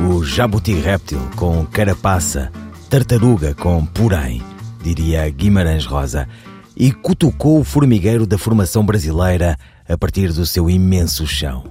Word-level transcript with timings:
o 0.00 0.24
jabuti 0.24 0.74
réptil 0.74 1.20
com 1.36 1.64
carapaça, 1.66 2.50
tartaruga 2.90 3.54
com 3.54 3.84
porém, 3.86 4.42
diria 4.82 5.28
Guimarães 5.30 5.86
Rosa, 5.86 6.28
e 6.76 6.90
cutucou 6.90 7.60
o 7.60 7.64
formigueiro 7.64 8.26
da 8.26 8.36
formação 8.36 8.84
brasileira 8.84 9.56
a 9.88 9.96
partir 9.96 10.32
do 10.32 10.44
seu 10.44 10.68
imenso 10.68 11.26
chão. 11.26 11.64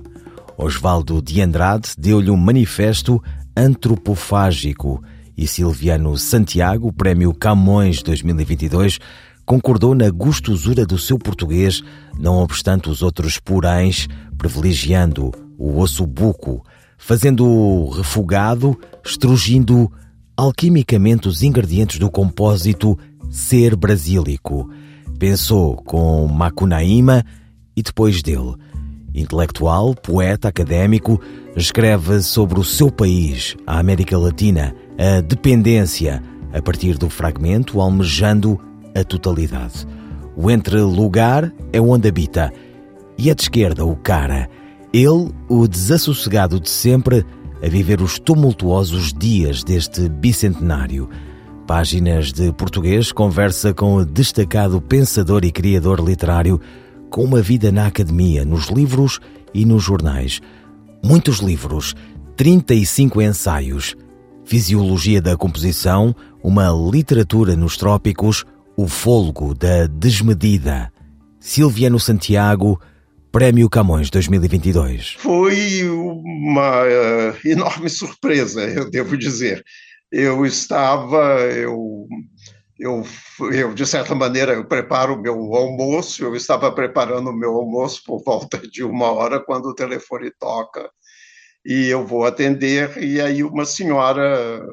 Osvaldo 0.58 1.22
de 1.22 1.42
Andrade 1.42 1.90
deu-lhe 1.98 2.30
um 2.30 2.38
manifesto 2.38 3.22
antropofágico 3.56 5.04
e 5.36 5.46
Silviano 5.46 6.16
Santiago, 6.18 6.94
prémio 6.94 7.34
Camões 7.34 8.02
2022, 8.02 9.00
concordou 9.46 9.94
na 9.94 10.10
gostosura 10.10 10.86
do 10.86 10.98
seu 10.98 11.20
português, 11.20 11.84
não 12.18 12.38
obstante 12.38 12.90
os 12.90 13.02
outros 13.02 13.38
poréns, 13.38 14.08
privilegiando 14.38 15.32
o 15.58 15.80
osso 15.80 16.06
buco, 16.08 16.64
fazendo-o 16.98 17.90
refogado, 17.90 18.78
estrugindo 19.06 19.92
alquimicamente 20.36 21.28
os 21.28 21.44
ingredientes 21.44 22.00
do 22.00 22.10
compósito 22.10 22.98
ser 23.30 23.76
brasílico. 23.76 24.70
Pensou 25.20 25.76
com 25.76 26.28
Macunaíma 26.28 27.24
e 27.76 27.82
depois 27.82 28.22
dele. 28.22 28.56
Intelectual, 29.14 29.94
poeta, 29.94 30.48
académico, 30.48 31.22
escreve 31.56 32.22
sobre 32.22 32.60
o 32.60 32.64
seu 32.64 32.92
país, 32.92 33.56
a 33.66 33.80
América 33.80 34.18
Latina, 34.18 34.76
a 34.98 35.22
dependência, 35.22 36.22
a 36.52 36.62
partir 36.62 36.98
do 36.98 37.10
fragmento, 37.10 37.80
almejando 37.80 38.60
a 38.96 39.04
totalidade. 39.04 39.86
O 40.36 40.50
entre-lugar 40.50 41.52
é 41.72 41.80
onde 41.80 42.08
habita, 42.08 42.52
e 43.18 43.30
a 43.30 43.36
de 43.36 43.44
esquerda, 43.44 43.86
o 43.86 43.96
cara. 43.96 44.50
Ele, 44.94 45.32
o 45.50 45.68
desassossegado 45.68 46.60
de 46.60 46.70
sempre, 46.70 47.26
a 47.64 47.68
viver 47.68 48.00
os 48.00 48.20
tumultuosos 48.20 49.12
dias 49.12 49.64
deste 49.64 50.08
bicentenário. 50.08 51.10
Páginas 51.66 52.32
de 52.32 52.54
Português 52.54 53.12
conversa 53.12 53.74
com 53.74 53.96
o 53.96 54.06
destacado 54.06 54.80
pensador 54.80 55.44
e 55.44 55.52
criador 55.52 56.00
literário, 56.00 56.62
com 57.10 57.24
uma 57.24 57.42
vida 57.42 57.72
na 57.72 57.88
academia, 57.88 58.46
nos 58.46 58.68
livros 58.68 59.20
e 59.52 59.66
nos 59.66 59.82
jornais. 59.82 60.42
Muitos 61.04 61.40
livros, 61.40 61.96
35 62.36 63.20
ensaios, 63.20 63.96
Fisiologia 64.46 65.20
da 65.20 65.36
Composição, 65.36 66.16
uma 66.44 66.70
literatura 66.70 67.56
nos 67.56 67.78
trópicos, 67.78 68.46
o 68.78 68.88
Folgo 68.88 69.56
da 69.56 69.88
Desmedida. 69.88 70.92
Silviano 71.40 72.00
Santiago, 72.00 72.80
Prémio 73.34 73.68
Camões 73.68 74.12
2022. 74.12 75.16
Foi 75.18 75.90
uma 75.90 76.84
uh, 76.84 77.36
enorme 77.44 77.90
surpresa, 77.90 78.62
eu 78.62 78.88
devo 78.88 79.18
dizer. 79.18 79.66
Eu 80.12 80.46
estava, 80.46 81.40
eu, 81.52 82.08
eu, 82.80 83.04
eu, 83.52 83.74
de 83.74 83.88
certa 83.88 84.14
maneira, 84.14 84.54
eu 84.54 84.64
preparo 84.66 85.16
o 85.16 85.20
meu 85.20 85.34
almoço, 85.56 86.24
eu 86.24 86.36
estava 86.36 86.72
preparando 86.72 87.32
o 87.32 87.36
meu 87.36 87.56
almoço 87.56 88.04
por 88.06 88.24
volta 88.24 88.60
de 88.60 88.84
uma 88.84 89.12
hora 89.12 89.40
quando 89.40 89.66
o 89.66 89.74
telefone 89.74 90.30
toca 90.40 90.88
e 91.66 91.88
eu 91.88 92.06
vou 92.06 92.26
atender, 92.26 93.04
e 93.04 93.20
aí 93.20 93.44
uma 93.44 93.66
senhora 93.66 94.64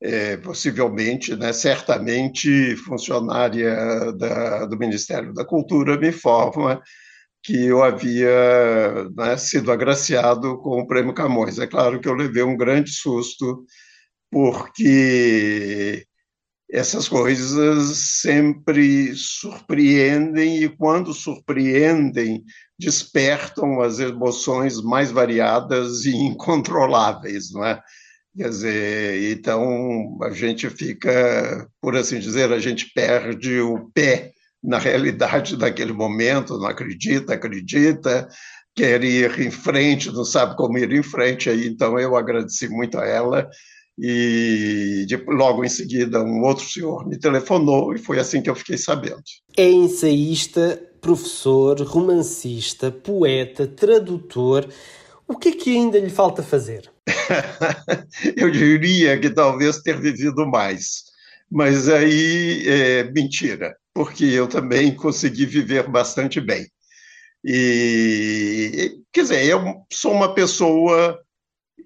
é, 0.00 0.38
possivelmente, 0.38 1.36
né, 1.36 1.52
certamente 1.52 2.76
funcionária 2.76 4.10
da, 4.14 4.64
do 4.64 4.78
Ministério 4.78 5.34
da 5.34 5.44
Cultura, 5.44 5.98
me 5.98 6.08
informa 6.08 6.80
que 7.48 7.64
eu 7.64 7.82
havia 7.82 9.08
né, 9.16 9.34
sido 9.38 9.72
agraciado 9.72 10.58
com 10.58 10.82
o 10.82 10.86
Prêmio 10.86 11.14
Camões. 11.14 11.58
É 11.58 11.66
claro 11.66 11.98
que 11.98 12.06
eu 12.06 12.12
levei 12.12 12.42
um 12.42 12.58
grande 12.58 12.90
susto, 12.90 13.64
porque 14.30 16.04
essas 16.70 17.08
coisas 17.08 17.96
sempre 18.20 19.14
surpreendem 19.14 20.62
e, 20.62 20.68
quando 20.68 21.14
surpreendem, 21.14 22.44
despertam 22.78 23.80
as 23.80 23.98
emoções 23.98 24.82
mais 24.82 25.10
variadas 25.10 26.04
e 26.04 26.14
incontroláveis, 26.14 27.50
não 27.50 27.64
é? 27.64 27.80
Quer 28.36 28.50
dizer, 28.50 29.32
então 29.32 30.18
a 30.22 30.32
gente 30.32 30.68
fica, 30.68 31.66
por 31.80 31.96
assim 31.96 32.18
dizer, 32.18 32.52
a 32.52 32.58
gente 32.58 32.92
perde 32.92 33.58
o 33.58 33.90
pé 33.94 34.32
na 34.62 34.78
realidade 34.78 35.56
daquele 35.56 35.92
momento, 35.92 36.58
não 36.58 36.66
acredita, 36.66 37.34
acredita, 37.34 38.28
quer 38.74 39.02
ir 39.02 39.40
em 39.40 39.50
frente, 39.50 40.10
não 40.12 40.24
sabe 40.24 40.56
como 40.56 40.78
ir 40.78 40.92
em 40.92 41.02
frente. 41.02 41.50
Aí, 41.50 41.66
então 41.66 41.98
eu 41.98 42.16
agradeci 42.16 42.68
muito 42.68 42.98
a 42.98 43.06
ela 43.06 43.48
e 43.98 45.04
de, 45.08 45.16
logo 45.26 45.64
em 45.64 45.68
seguida 45.68 46.22
um 46.22 46.42
outro 46.42 46.64
senhor 46.64 47.06
me 47.06 47.18
telefonou 47.18 47.92
e 47.92 47.98
foi 47.98 48.20
assim 48.20 48.40
que 48.40 48.48
eu 48.48 48.54
fiquei 48.54 48.78
sabendo. 48.78 49.22
É 49.56 49.68
ensaísta, 49.68 50.80
professor, 51.00 51.80
romancista, 51.80 52.92
poeta, 52.92 53.66
tradutor. 53.66 54.68
O 55.26 55.36
que 55.36 55.48
é 55.48 55.52
que 55.52 55.76
ainda 55.76 55.98
lhe 55.98 56.10
falta 56.10 56.42
fazer? 56.42 56.88
eu 58.36 58.50
diria 58.50 59.18
que 59.18 59.30
talvez 59.30 59.78
ter 59.78 60.00
vivido 60.00 60.46
mais, 60.46 61.04
mas 61.50 61.88
aí 61.88 62.62
é 62.66 63.10
mentira, 63.10 63.74
porque 63.98 64.26
eu 64.26 64.46
também 64.46 64.94
consegui 64.94 65.44
viver 65.44 65.90
bastante 65.90 66.40
bem. 66.40 66.70
E, 67.44 68.96
quer 69.12 69.22
dizer, 69.22 69.44
eu 69.44 69.84
sou 69.92 70.12
uma 70.12 70.32
pessoa 70.32 71.20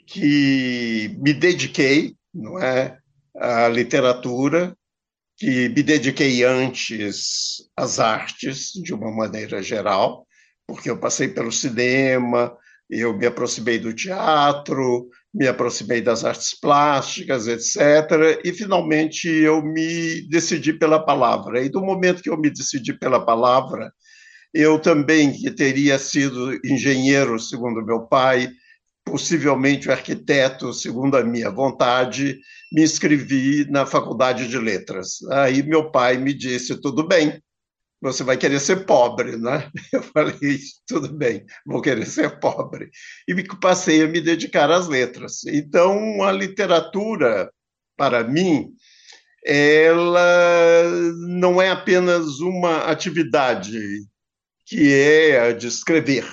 que 0.06 1.16
me 1.18 1.32
dediquei, 1.32 2.14
não 2.34 2.58
é, 2.58 2.98
à 3.34 3.66
literatura, 3.66 4.76
que 5.38 5.70
me 5.70 5.82
dediquei 5.82 6.44
antes 6.44 7.66
às 7.74 7.98
artes, 7.98 8.72
de 8.74 8.92
uma 8.92 9.10
maneira 9.10 9.62
geral, 9.62 10.26
porque 10.66 10.90
eu 10.90 11.00
passei 11.00 11.28
pelo 11.28 11.50
cinema, 11.50 12.54
eu 12.90 13.16
me 13.16 13.24
aproximei 13.24 13.78
do 13.78 13.94
teatro, 13.94 15.08
me 15.34 15.46
aproximei 15.46 16.00
das 16.00 16.24
artes 16.24 16.58
plásticas, 16.58 17.48
etc. 17.48 18.40
E 18.44 18.52
finalmente 18.52 19.28
eu 19.28 19.62
me 19.62 20.28
decidi 20.28 20.72
pela 20.72 21.04
palavra. 21.04 21.62
E 21.62 21.70
do 21.70 21.80
momento 21.80 22.22
que 22.22 22.28
eu 22.28 22.36
me 22.36 22.50
decidi 22.50 22.92
pela 22.92 23.24
palavra, 23.24 23.92
eu 24.52 24.78
também, 24.78 25.32
que 25.32 25.50
teria 25.50 25.98
sido 25.98 26.54
engenheiro, 26.64 27.38
segundo 27.38 27.84
meu 27.84 28.02
pai, 28.02 28.50
possivelmente 29.04 29.90
arquiteto, 29.90 30.72
segundo 30.72 31.16
a 31.16 31.24
minha 31.24 31.50
vontade, 31.50 32.38
me 32.70 32.82
inscrevi 32.82 33.66
na 33.70 33.86
Faculdade 33.86 34.46
de 34.48 34.58
Letras. 34.58 35.22
Aí 35.30 35.62
meu 35.62 35.90
pai 35.90 36.18
me 36.18 36.34
disse: 36.34 36.78
tudo 36.80 37.06
bem, 37.06 37.40
você 38.02 38.24
vai 38.24 38.36
querer 38.36 38.58
ser 38.58 38.84
pobre, 38.84 39.36
né? 39.36 39.70
Eu 39.92 40.02
falei, 40.02 40.58
tudo 40.86 41.08
bem, 41.12 41.46
vou 41.64 41.80
querer 41.80 42.04
ser 42.04 42.40
pobre. 42.40 42.90
E 43.28 43.42
passei 43.60 44.02
a 44.02 44.08
me 44.08 44.20
dedicar 44.20 44.70
às 44.72 44.88
letras. 44.88 45.44
Então, 45.46 46.22
a 46.24 46.32
literatura, 46.32 47.50
para 47.96 48.24
mim, 48.24 48.74
ela 49.44 50.90
não 51.28 51.62
é 51.62 51.70
apenas 51.70 52.40
uma 52.40 52.90
atividade 52.90 53.78
que 54.66 54.92
é 54.92 55.40
a 55.40 55.52
de 55.52 55.68
escrever, 55.68 56.28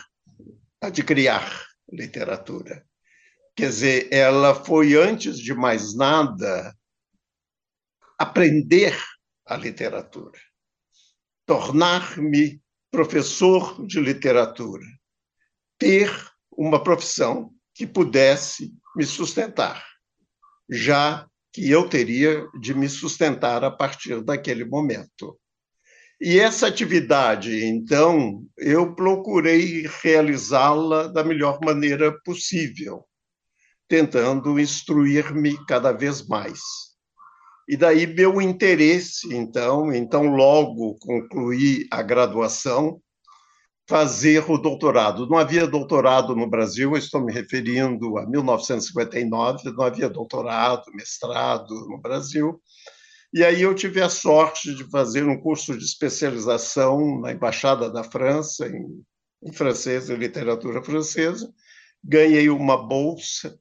a 0.81 0.89
de 0.89 1.03
criar 1.03 1.67
literatura. 1.91 2.83
Quer 3.55 3.69
dizer, 3.69 4.07
ela 4.11 4.55
foi, 4.55 4.95
antes 4.95 5.37
de 5.37 5.53
mais 5.53 5.95
nada, 5.95 6.73
aprender 8.17 8.97
a 9.45 9.55
literatura 9.55 10.48
tornar-me 11.49 12.61
professor 12.91 13.83
de 13.87 13.99
literatura, 13.99 14.85
ter 15.79 16.11
uma 16.51 16.83
profissão 16.83 17.51
que 17.73 17.87
pudesse 17.87 18.71
me 18.95 19.03
sustentar, 19.03 19.83
já 20.69 21.27
que 21.51 21.67
eu 21.67 21.89
teria 21.89 22.47
de 22.61 22.75
me 22.75 22.87
sustentar 22.87 23.63
a 23.63 23.71
partir 23.71 24.21
daquele 24.21 24.63
momento. 24.63 25.39
E 26.21 26.39
essa 26.39 26.67
atividade, 26.67 27.65
então, 27.65 28.45
eu 28.55 28.93
procurei 28.93 29.89
realizá-la 30.03 31.07
da 31.07 31.23
melhor 31.23 31.59
maneira 31.65 32.15
possível, 32.23 33.03
tentando 33.87 34.59
instruir-me 34.59 35.57
cada 35.65 35.91
vez 35.91 36.27
mais. 36.27 36.59
E 37.69 37.77
daí 37.77 38.07
meu 38.07 38.41
interesse, 38.41 39.31
então, 39.31 39.93
então 39.93 40.25
logo 40.25 40.97
concluí 40.99 41.87
a 41.91 42.01
graduação, 42.01 42.99
fazer 43.87 44.49
o 44.49 44.57
doutorado. 44.57 45.29
Não 45.29 45.37
havia 45.37 45.67
doutorado 45.67 46.35
no 46.35 46.49
Brasil, 46.49 46.97
estou 46.97 47.23
me 47.23 47.31
referindo 47.31 48.17
a 48.17 48.25
1959, 48.27 49.71
não 49.71 49.85
havia 49.85 50.09
doutorado, 50.09 50.83
mestrado 50.95 51.75
no 51.87 52.01
Brasil. 52.01 52.59
E 53.31 53.43
aí 53.43 53.61
eu 53.61 53.75
tive 53.75 54.01
a 54.01 54.09
sorte 54.09 54.73
de 54.73 54.89
fazer 54.89 55.23
um 55.27 55.39
curso 55.39 55.77
de 55.77 55.85
especialização 55.85 57.21
na 57.21 57.33
Embaixada 57.33 57.87
da 57.87 58.03
França, 58.03 58.67
em, 58.67 59.03
em 59.43 59.53
francês 59.53 60.09
e 60.09 60.15
literatura 60.15 60.81
francesa. 60.83 61.47
Ganhei 62.03 62.49
uma 62.49 62.77
bolsa 62.77 63.59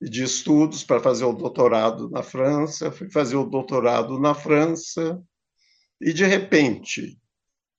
de 0.00 0.22
estudos 0.22 0.84
para 0.84 1.00
fazer 1.00 1.24
o 1.24 1.32
doutorado 1.32 2.08
na 2.10 2.22
França. 2.22 2.90
Fui 2.92 3.10
fazer 3.10 3.36
o 3.36 3.44
doutorado 3.44 4.18
na 4.18 4.34
França 4.34 5.20
e, 6.00 6.12
de 6.12 6.24
repente, 6.24 7.18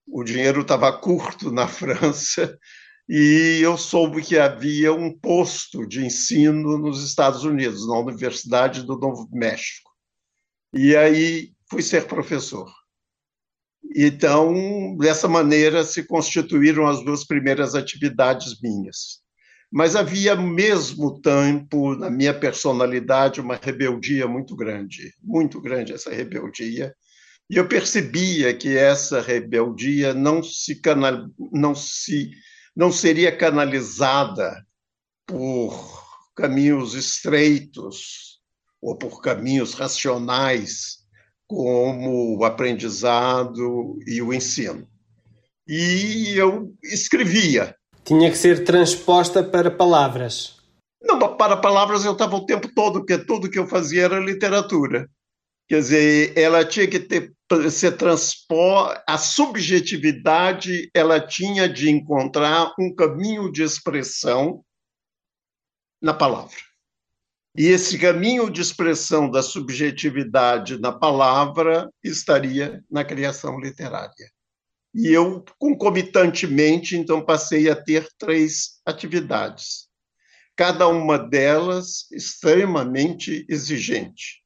o 0.08 0.24
dinheiro 0.24 0.62
estava 0.62 0.92
curto 0.92 1.52
na 1.52 1.68
França 1.68 2.58
e 3.08 3.60
eu 3.62 3.78
soube 3.78 4.22
que 4.22 4.38
havia 4.38 4.94
um 4.94 5.18
posto 5.18 5.88
de 5.88 6.06
ensino 6.06 6.78
nos 6.78 7.04
Estados 7.04 7.44
Unidos, 7.44 7.88
na 7.88 7.98
Universidade 7.98 8.84
do 8.84 8.98
Novo 8.98 9.30
México. 9.32 9.90
E 10.74 10.96
aí 10.96 11.54
fui 11.70 11.82
ser 11.82 12.08
professor. 12.08 12.70
Então, 13.96 14.96
dessa 14.98 15.28
maneira, 15.28 15.84
se 15.84 16.04
constituíram 16.04 16.86
as 16.88 17.04
duas 17.04 17.26
primeiras 17.26 17.74
atividades 17.74 18.60
minhas. 18.62 19.24
Mas 19.72 19.96
havia, 19.96 20.36
mesmo 20.36 21.22
tempo, 21.22 21.96
na 21.96 22.10
minha 22.10 22.34
personalidade, 22.34 23.40
uma 23.40 23.56
rebeldia 23.56 24.28
muito 24.28 24.56
grande, 24.56 25.14
muito 25.22 25.62
grande 25.62 25.94
essa 25.94 26.10
rebeldia. 26.10 26.94
E 27.50 27.56
eu 27.56 27.68
percebia 27.68 28.54
que 28.54 28.76
essa 28.76 29.22
rebeldia 29.22 30.14
não 30.14 30.42
se, 30.42 30.76
canal, 30.82 31.30
não 31.52 31.76
se 31.76 32.32
não 32.76 32.92
seria 32.92 33.36
canalizada 33.36 34.66
por 35.28 36.04
caminhos 36.36 36.94
estreitos, 36.94 38.30
ou 38.82 38.98
por 38.98 39.22
caminhos 39.22 39.74
racionais, 39.74 41.00
como 41.48 42.38
o 42.38 42.46
aprendizado 42.46 44.00
e 44.08 44.22
o 44.22 44.34
ensino. 44.34 44.88
E 45.68 46.34
eu 46.38 46.74
escrevia. 46.84 47.76
Tinha 48.10 48.32
que 48.32 48.38
ser 48.40 48.64
transposta 48.64 49.44
para 49.44 49.70
palavras. 49.70 50.58
Não, 51.00 51.20
para 51.38 51.56
palavras 51.56 52.04
eu 52.04 52.14
estava 52.14 52.36
o 52.36 52.44
tempo 52.44 52.68
todo, 52.74 53.02
porque 53.02 53.20
tudo 53.24 53.52
que 53.52 53.60
eu 53.60 53.68
fazia 53.68 54.06
era 54.06 54.20
literatura. 54.20 55.08
Quer 55.68 55.80
dizer, 55.80 56.36
ela 56.36 56.66
tinha 56.66 56.88
que 56.88 57.00
ter, 57.00 57.32
ser 57.70 57.98
transposta, 57.98 59.04
a 59.08 59.16
subjetividade 59.16 60.90
ela 60.92 61.20
tinha 61.20 61.70
de 61.70 61.92
encontrar 61.92 62.74
um 62.80 62.96
caminho 62.96 63.52
de 63.52 63.62
expressão 63.62 64.66
na 66.02 66.12
palavra. 66.12 66.58
E 67.56 67.68
esse 67.68 67.96
caminho 68.00 68.50
de 68.50 68.60
expressão 68.60 69.30
da 69.30 69.44
subjetividade 69.44 70.80
na 70.80 70.92
palavra 70.92 71.88
estaria 72.04 72.84
na 72.90 73.06
criação 73.06 73.60
literária. 73.60 74.32
E 74.94 75.08
eu, 75.08 75.44
concomitantemente, 75.58 76.98
então, 76.98 77.24
passei 77.24 77.70
a 77.70 77.76
ter 77.76 78.08
três 78.18 78.80
atividades, 78.86 79.88
cada 80.56 80.88
uma 80.88 81.18
delas 81.18 82.12
extremamente 82.12 83.46
exigente. 83.48 84.42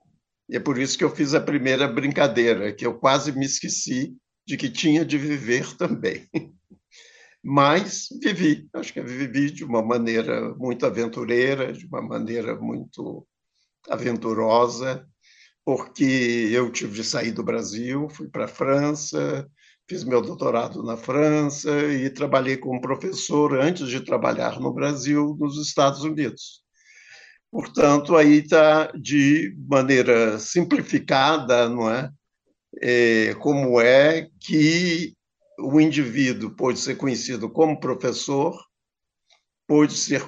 E 0.50 0.58
é 0.58 0.60
por 0.60 0.78
isso 0.78 0.98
que 0.98 1.04
eu 1.04 1.16
fiz 1.16 1.34
a 1.34 1.42
primeira 1.42 1.88
brincadeira, 1.88 2.74
que 2.74 2.86
eu 2.86 3.00
quase 3.00 3.32
me 3.32 3.46
esqueci 3.46 4.16
de 4.46 4.58
que 4.58 4.70
tinha 4.70 5.06
de 5.06 5.18
viver 5.18 5.76
também 5.78 6.28
mas 7.44 8.08
vivi. 8.22 8.70
Acho 8.74 8.94
que 8.94 9.02
vivi 9.02 9.52
de 9.52 9.66
uma 9.66 9.82
maneira 9.84 10.56
muito 10.56 10.86
aventureira, 10.86 11.74
de 11.74 11.86
uma 11.86 12.02
maneira 12.02 12.56
muito 12.56 13.28
aventurosa, 13.90 15.06
porque 15.66 16.50
eu 16.52 16.72
tive 16.72 16.94
de 16.94 17.04
sair 17.04 17.32
do 17.32 17.44
Brasil, 17.44 18.08
fui 18.10 18.30
para 18.30 18.46
a 18.46 18.48
França, 18.48 19.50
fiz 19.88 20.04
meu 20.04 20.22
doutorado 20.22 20.82
na 20.84 20.96
França 20.96 21.70
e 21.92 22.10
trabalhei 22.10 22.58
como 22.58 22.82
professor 22.82 23.60
antes 23.60 23.88
de 23.90 24.02
trabalhar 24.02 24.60
no 24.60 24.74
Brasil, 24.74 25.36
nos 25.40 25.58
Estados 25.58 26.04
Unidos. 26.04 26.64
Portanto, 27.52 28.16
aí 28.16 28.40
está 28.40 28.92
de 28.94 29.56
maneira 29.68 30.40
simplificada, 30.40 31.70
não 31.70 31.90
é? 31.90 32.10
é 32.82 33.36
como 33.36 33.80
é 33.80 34.28
que 34.40 35.14
o 35.60 35.80
indivíduo 35.80 36.56
pode 36.56 36.80
ser 36.80 36.96
conhecido 36.96 37.50
como 37.50 37.80
professor, 37.80 38.58
pode 39.68 39.94
ser 39.94 40.28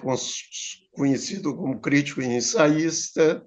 conhecido 0.92 1.56
como 1.56 1.80
crítico 1.81 2.22
e 2.22 2.25
ensaísta 2.25 3.44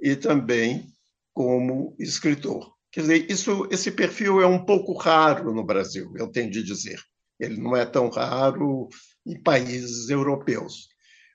e 0.00 0.14
também 0.14 0.92
como 1.32 1.96
escritor. 1.98 2.71
Quer 2.92 3.00
dizer, 3.00 3.30
isso, 3.30 3.66
esse 3.70 3.90
perfil 3.90 4.42
é 4.42 4.46
um 4.46 4.62
pouco 4.62 4.92
raro 4.92 5.54
no 5.54 5.64
Brasil, 5.64 6.12
eu 6.14 6.28
tenho 6.28 6.50
de 6.50 6.62
dizer. 6.62 7.00
Ele 7.40 7.56
não 7.56 7.74
é 7.74 7.86
tão 7.86 8.10
raro 8.10 8.88
em 9.26 9.42
países 9.42 10.10
europeus, 10.10 10.88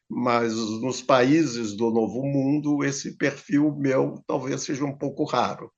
mas 0.07 0.53
nos 0.53 1.01
países 1.01 1.75
do 1.75 1.89
Novo 1.89 2.23
Mundo, 2.23 2.83
esse 2.83 3.17
perfil 3.17 3.75
meu 3.75 4.23
talvez 4.27 4.61
seja 4.61 4.85
um 4.85 4.95
pouco 4.95 5.23
raro. 5.25 5.71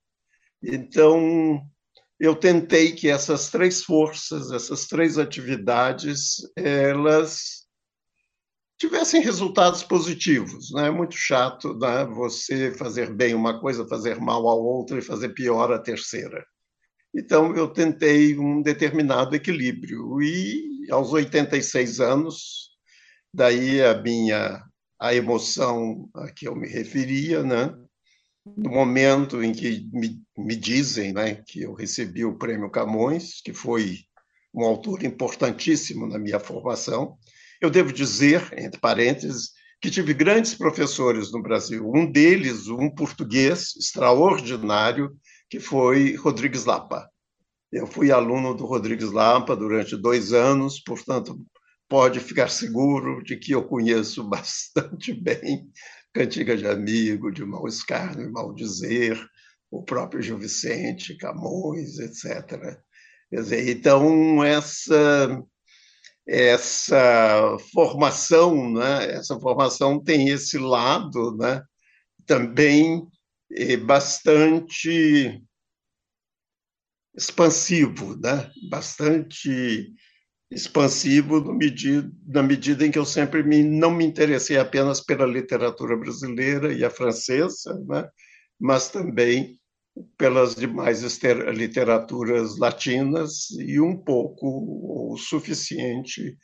Então, 0.62 1.62
eu 2.18 2.36
tentei 2.36 2.92
que 2.92 3.08
essas 3.08 3.48
três 3.48 3.82
forças, 3.82 4.52
essas 4.52 4.86
três 4.86 5.16
atividades, 5.16 6.36
elas 6.54 7.59
tivessem 8.80 9.20
resultados 9.20 9.82
positivos. 9.82 10.72
Né? 10.72 10.88
É 10.88 10.90
muito 10.90 11.14
chato 11.14 11.74
né? 11.78 12.06
você 12.06 12.72
fazer 12.72 13.12
bem 13.12 13.34
uma 13.34 13.60
coisa, 13.60 13.86
fazer 13.86 14.18
mal 14.18 14.48
a 14.48 14.54
outra 14.54 14.98
e 14.98 15.02
fazer 15.02 15.28
pior 15.28 15.70
a 15.70 15.78
terceira. 15.78 16.44
Então, 17.14 17.54
eu 17.54 17.68
tentei 17.68 18.38
um 18.38 18.62
determinado 18.62 19.36
equilíbrio. 19.36 20.22
E, 20.22 20.90
aos 20.90 21.12
86 21.12 22.00
anos, 22.00 22.70
daí 23.32 23.82
a 23.82 24.00
minha 24.00 24.64
a 24.98 25.14
emoção 25.14 26.08
a 26.14 26.30
que 26.30 26.46
eu 26.46 26.54
me 26.54 26.68
referia, 26.68 27.42
né? 27.42 27.74
no 28.44 28.70
momento 28.70 29.42
em 29.42 29.52
que 29.52 29.88
me, 29.92 30.22
me 30.36 30.56
dizem 30.56 31.12
né, 31.12 31.36
que 31.46 31.62
eu 31.62 31.74
recebi 31.74 32.24
o 32.24 32.36
prêmio 32.36 32.70
Camões, 32.70 33.40
que 33.42 33.52
foi 33.52 33.98
um 34.52 34.64
autor 34.64 35.04
importantíssimo 35.04 36.06
na 36.06 36.18
minha 36.18 36.40
formação, 36.40 37.16
eu 37.60 37.70
devo 37.70 37.92
dizer, 37.92 38.52
entre 38.56 38.80
parênteses, 38.80 39.50
que 39.80 39.90
tive 39.90 40.12
grandes 40.12 40.54
professores 40.54 41.32
no 41.32 41.42
Brasil. 41.42 41.90
Um 41.94 42.10
deles, 42.10 42.68
um 42.68 42.90
português 42.90 43.74
extraordinário, 43.76 45.16
que 45.48 45.58
foi 45.58 46.14
Rodrigues 46.16 46.64
Lapa. 46.64 47.08
Eu 47.72 47.86
fui 47.86 48.10
aluno 48.10 48.54
do 48.54 48.66
Rodrigues 48.66 49.10
Lapa 49.10 49.56
durante 49.56 49.96
dois 49.96 50.32
anos, 50.32 50.80
portanto, 50.80 51.38
pode 51.88 52.20
ficar 52.20 52.48
seguro 52.48 53.22
de 53.22 53.36
que 53.36 53.52
eu 53.52 53.64
conheço 53.64 54.22
bastante 54.28 55.12
bem 55.12 55.68
Cantiga 56.12 56.56
de 56.56 56.66
Amigo, 56.66 57.30
de 57.30 57.44
Mal 57.44 57.66
Escárnio 57.68 58.26
e 58.26 58.32
Mal 58.32 58.52
Dizer, 58.52 59.20
o 59.70 59.82
próprio 59.82 60.20
Gil 60.20 60.38
Vicente, 60.38 61.16
Camões, 61.16 61.98
etc. 62.00 62.76
Quer 63.30 63.40
dizer, 63.40 63.68
então, 63.68 64.42
essa, 64.42 65.40
essa 66.32 67.56
formação, 67.72 68.72
né, 68.72 69.12
essa 69.16 69.38
formação 69.40 70.00
tem 70.00 70.28
esse 70.28 70.58
lado 70.58 71.36
né, 71.36 71.60
também 72.24 73.04
é 73.52 73.76
bastante 73.76 75.42
expansivo, 77.16 78.16
né? 78.16 78.50
bastante 78.70 79.92
expansivo 80.50 81.40
no 81.40 81.54
medida, 81.54 82.10
na 82.26 82.42
medida 82.42 82.86
em 82.86 82.90
que 82.90 82.98
eu 82.98 83.04
sempre 83.04 83.42
me, 83.42 83.62
não 83.62 83.90
me 83.90 84.04
interessei 84.04 84.56
apenas 84.56 85.00
pela 85.00 85.26
literatura 85.26 85.96
brasileira 85.96 86.72
e 86.72 86.84
a 86.84 86.90
francesa, 86.90 87.74
né? 87.86 88.08
mas 88.58 88.88
também 88.88 89.59
pelas 90.16 90.54
demais 90.54 91.02
literaturas 91.54 92.58
latinas 92.58 93.50
e 93.58 93.80
um 93.80 93.96
pouco 93.96 95.12
o 95.12 95.16
suficiente 95.16 96.36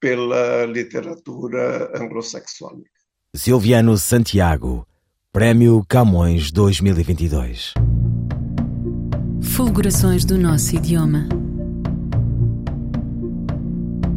pela 0.00 0.64
literatura 0.66 1.90
anglo-saxônica. 1.98 2.90
Silviano 3.34 3.96
Santiago, 3.98 4.86
Prémio 5.32 5.84
Camões 5.88 6.50
2022. 6.50 7.74
Fulgurações 9.42 10.24
do 10.24 10.38
nosso 10.38 10.76
idioma 10.76 11.28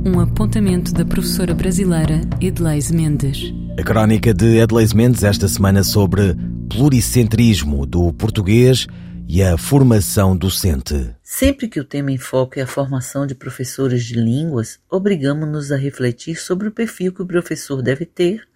um 0.06 0.20
apontamento 0.20 0.94
da 0.94 1.06
professora 1.06 1.54
brasileira 1.54 2.22
Edleise 2.42 2.94
Mendes. 2.94 3.54
A 3.78 3.84
crónica 3.84 4.34
de 4.34 4.58
Edleis 4.58 4.94
Mendes 4.94 5.24
esta 5.24 5.48
semana 5.48 5.84
sobre 5.84 6.36
pluricentrismo 6.80 7.86
do 7.86 8.14
português 8.14 8.88
e 9.28 9.44
a 9.44 9.58
formação 9.58 10.34
docente. 10.34 11.14
Sempre 11.22 11.68
que 11.68 11.78
o 11.78 11.84
tema 11.84 12.10
em 12.10 12.18
foco 12.18 12.58
é 12.58 12.62
a 12.62 12.68
formação 12.68 13.28
de 13.28 13.36
professores 13.36 14.06
de 14.06 14.14
línguas, 14.14 14.80
obrigamos-nos 14.90 15.74
a 15.74 15.76
refletir 15.76 16.38
sobre 16.38 16.70
o 16.70 16.72
perfil 16.72 17.12
que 17.12 17.22
o 17.22 17.26
professor 17.26 17.82
deve 17.82 18.06
ter 18.06 18.48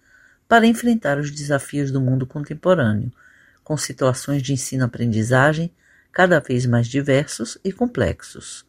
para 0.48 0.66
enfrentar 0.66 1.18
os 1.18 1.30
desafios 1.30 1.90
do 1.90 2.00
mundo 2.00 2.24
contemporâneo, 2.26 3.12
com 3.62 3.76
situações 3.76 4.42
de 4.42 4.54
ensino-aprendizagem 4.54 5.70
cada 6.10 6.40
vez 6.40 6.64
mais 6.64 6.86
diversos 6.86 7.58
e 7.62 7.70
complexos. 7.70 8.64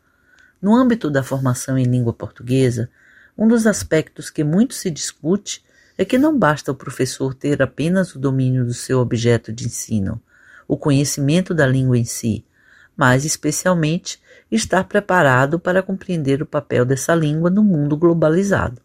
No 0.61 0.75
âmbito 0.75 1.09
da 1.09 1.23
formação 1.23 1.77
em 1.77 1.85
língua 1.85 2.11
portuguesa, 2.11 2.89
um 3.37 3.47
dos 3.47 3.65
aspectos 3.65 4.29
que 4.29 4.43
muito 4.43 4.73
se 4.73 4.91
discute 4.91 5.63
é 5.97 6.03
que 6.03 6.17
não 6.17 6.37
basta 6.37 6.71
o 6.71 6.75
professor 6.75 7.33
ter 7.33 7.61
apenas 7.61 8.15
o 8.15 8.19
domínio 8.19 8.65
do 8.65 8.73
seu 8.73 8.99
objeto 8.99 9.53
de 9.53 9.65
ensino, 9.65 10.21
o 10.67 10.75
conhecimento 10.75 11.53
da 11.53 11.65
língua 11.65 11.97
em 11.97 12.05
si, 12.05 12.43
mas 12.97 13.25
especialmente 13.25 14.19
estar 14.51 14.83
preparado 14.85 15.59
para 15.59 15.83
compreender 15.83 16.41
o 16.41 16.45
papel 16.45 16.85
dessa 16.85 17.13
língua 17.15 17.49
no 17.49 17.63
mundo 17.63 17.97
globalizado. 17.97 18.81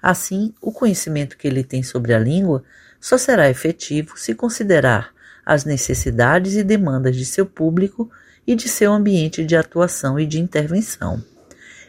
Assim, 0.00 0.52
o 0.60 0.70
conhecimento 0.70 1.36
que 1.36 1.48
ele 1.48 1.64
tem 1.64 1.82
sobre 1.82 2.12
a 2.12 2.18
língua 2.18 2.62
só 3.00 3.16
será 3.16 3.48
efetivo 3.48 4.18
se 4.18 4.34
considerar 4.34 5.12
as 5.44 5.64
necessidades 5.64 6.54
e 6.54 6.62
demandas 6.62 7.16
de 7.16 7.24
seu 7.24 7.46
público 7.46 8.10
e 8.46 8.54
de 8.54 8.68
seu 8.68 8.92
ambiente 8.92 9.44
de 9.44 9.56
atuação 9.56 10.18
e 10.18 10.26
de 10.26 10.40
intervenção. 10.40 11.22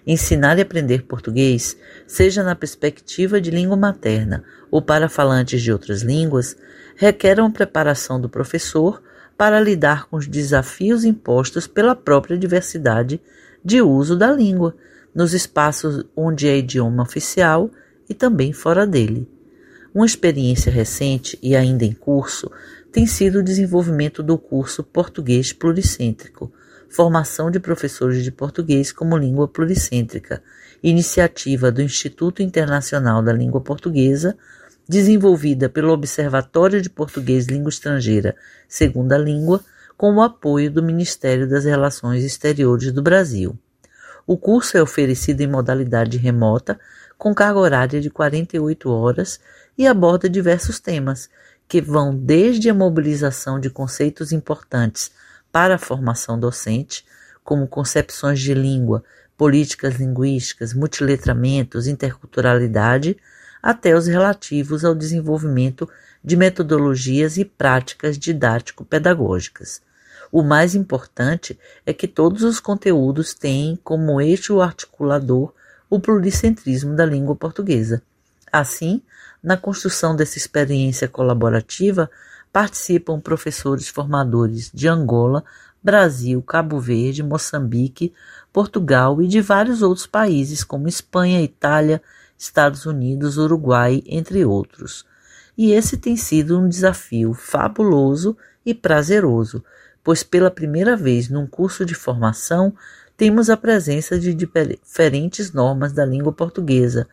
Ensinar 0.07 0.59
e 0.59 0.61
aprender 0.61 1.03
português, 1.03 1.75
seja 2.05 2.43
na 2.43 2.55
perspectiva 2.55 3.41
de 3.41 3.49
língua 3.49 3.75
materna 3.75 4.43
ou 4.69 4.81
para 4.81 5.09
falantes 5.09 5.61
de 5.61 5.71
outras 5.71 6.03
línguas, 6.03 6.55
requer 6.95 7.39
uma 7.39 7.51
preparação 7.51 8.21
do 8.21 8.29
professor 8.29 9.01
para 9.37 9.59
lidar 9.59 10.07
com 10.07 10.17
os 10.17 10.27
desafios 10.27 11.03
impostos 11.03 11.65
pela 11.67 11.95
própria 11.95 12.37
diversidade 12.37 13.19
de 13.63 13.81
uso 13.81 14.15
da 14.15 14.31
língua, 14.31 14.75
nos 15.13 15.33
espaços 15.33 16.05
onde 16.15 16.47
é 16.47 16.57
idioma 16.57 17.01
oficial 17.01 17.71
e 18.07 18.13
também 18.13 18.53
fora 18.53 18.85
dele. 18.85 19.27
Uma 19.93 20.05
experiência 20.05 20.71
recente 20.71 21.39
e 21.41 21.55
ainda 21.55 21.85
em 21.85 21.93
curso 21.93 22.51
tem 22.91 23.07
sido 23.07 23.39
o 23.39 23.43
desenvolvimento 23.43 24.21
do 24.21 24.37
curso 24.37 24.83
Português 24.83 25.51
Pluricêntrico, 25.51 26.51
formação 26.95 27.51
de 27.51 27.59
professores 27.59 28.23
de 28.23 28.31
português 28.31 28.89
como 28.89 29.17
língua 29.17 29.49
pluricêntrica, 29.49 30.41
iniciativa 30.81 31.69
do 31.69 31.81
Instituto 31.81 32.41
Internacional 32.41 33.21
da 33.21 33.33
Língua 33.33 33.59
Portuguesa, 33.59 34.37
desenvolvida 34.87 35.67
pelo 35.67 35.91
Observatório 35.91 36.81
de 36.81 36.89
Português 36.89 37.47
Língua 37.47 37.67
Estrangeira 37.67 38.33
Segunda 38.65 39.17
Língua, 39.17 39.59
com 39.97 40.15
o 40.15 40.21
apoio 40.21 40.71
do 40.71 40.81
Ministério 40.81 41.49
das 41.49 41.65
Relações 41.65 42.23
Exteriores 42.23 42.93
do 42.93 43.01
Brasil. 43.01 43.59
O 44.25 44.37
curso 44.37 44.77
é 44.77 44.81
oferecido 44.81 45.41
em 45.41 45.47
modalidade 45.47 46.17
remota, 46.17 46.79
com 47.17 47.35
carga 47.35 47.59
horária 47.59 47.99
de 47.99 48.09
48 48.09 48.89
horas 48.89 49.37
e 49.77 49.85
aborda 49.85 50.29
diversos 50.29 50.79
temas, 50.79 51.29
que 51.67 51.81
vão 51.81 52.15
desde 52.15 52.69
a 52.69 52.73
mobilização 52.73 53.59
de 53.59 53.69
conceitos 53.69 54.31
importantes 54.31 55.11
para 55.55 55.75
a 55.75 55.79
formação 55.79 56.37
docente, 56.37 57.05
como 57.41 57.65
concepções 57.65 58.41
de 58.41 58.53
língua, 58.53 59.05
políticas 59.37 59.95
linguísticas, 59.95 60.73
multiletramentos, 60.73 61.87
interculturalidade, 61.87 63.15
até 63.63 63.95
os 63.95 64.05
relativos 64.05 64.83
ao 64.83 64.93
desenvolvimento 64.93 65.89
de 66.21 66.35
metodologias 66.35 67.37
e 67.37 67.45
práticas 67.45 68.17
didático-pedagógicas. 68.17 69.81
O 70.29 70.43
mais 70.43 70.75
importante 70.75 71.57
é 71.85 71.93
que 71.93 72.05
todos 72.05 72.43
os 72.43 72.59
conteúdos 72.59 73.33
têm 73.33 73.79
como 73.81 74.19
eixo 74.19 74.59
articulador 74.59 75.53
o 75.89 76.01
pluricentrismo 76.01 76.93
da 76.97 77.05
língua 77.05 77.33
portuguesa. 77.33 78.03
Assim, 78.51 79.01
na 79.41 79.55
construção 79.55 80.17
dessa 80.17 80.37
experiência 80.37 81.07
colaborativa, 81.07 82.11
participam 82.55 83.19
professores 83.19 83.89
formadores 83.89 84.71
de 84.73 84.87
Angola, 84.87 85.43
Brasil, 85.83 86.41
Cabo 86.41 86.79
Verde, 86.79 87.21
Moçambique, 87.21 88.13
Portugal 88.53 89.21
e 89.21 89.27
de 89.27 89.41
vários 89.41 89.81
outros 89.81 90.07
países 90.07 90.63
como 90.63 90.87
Espanha, 90.87 91.41
Itália, 91.41 92.01
Estados 92.37 92.85
Unidos, 92.85 93.37
Uruguai, 93.37 94.01
entre 94.07 94.45
outros. 94.45 95.05
E 95.57 95.73
esse 95.73 95.97
tem 95.97 96.15
sido 96.15 96.57
um 96.57 96.69
desafio 96.69 97.33
fabuloso 97.33 98.37
e 98.65 98.73
prazeroso, 98.73 99.61
pois 100.01 100.23
pela 100.23 100.49
primeira 100.49 100.95
vez 100.95 101.27
num 101.27 101.45
curso 101.45 101.83
de 101.83 101.93
formação 101.93 102.73
temos 103.17 103.49
a 103.49 103.57
presença 103.57 104.17
de 104.17 104.33
diferentes 104.33 105.51
normas 105.51 105.91
da 105.91 106.05
língua 106.05 106.31
portuguesa, 106.31 107.05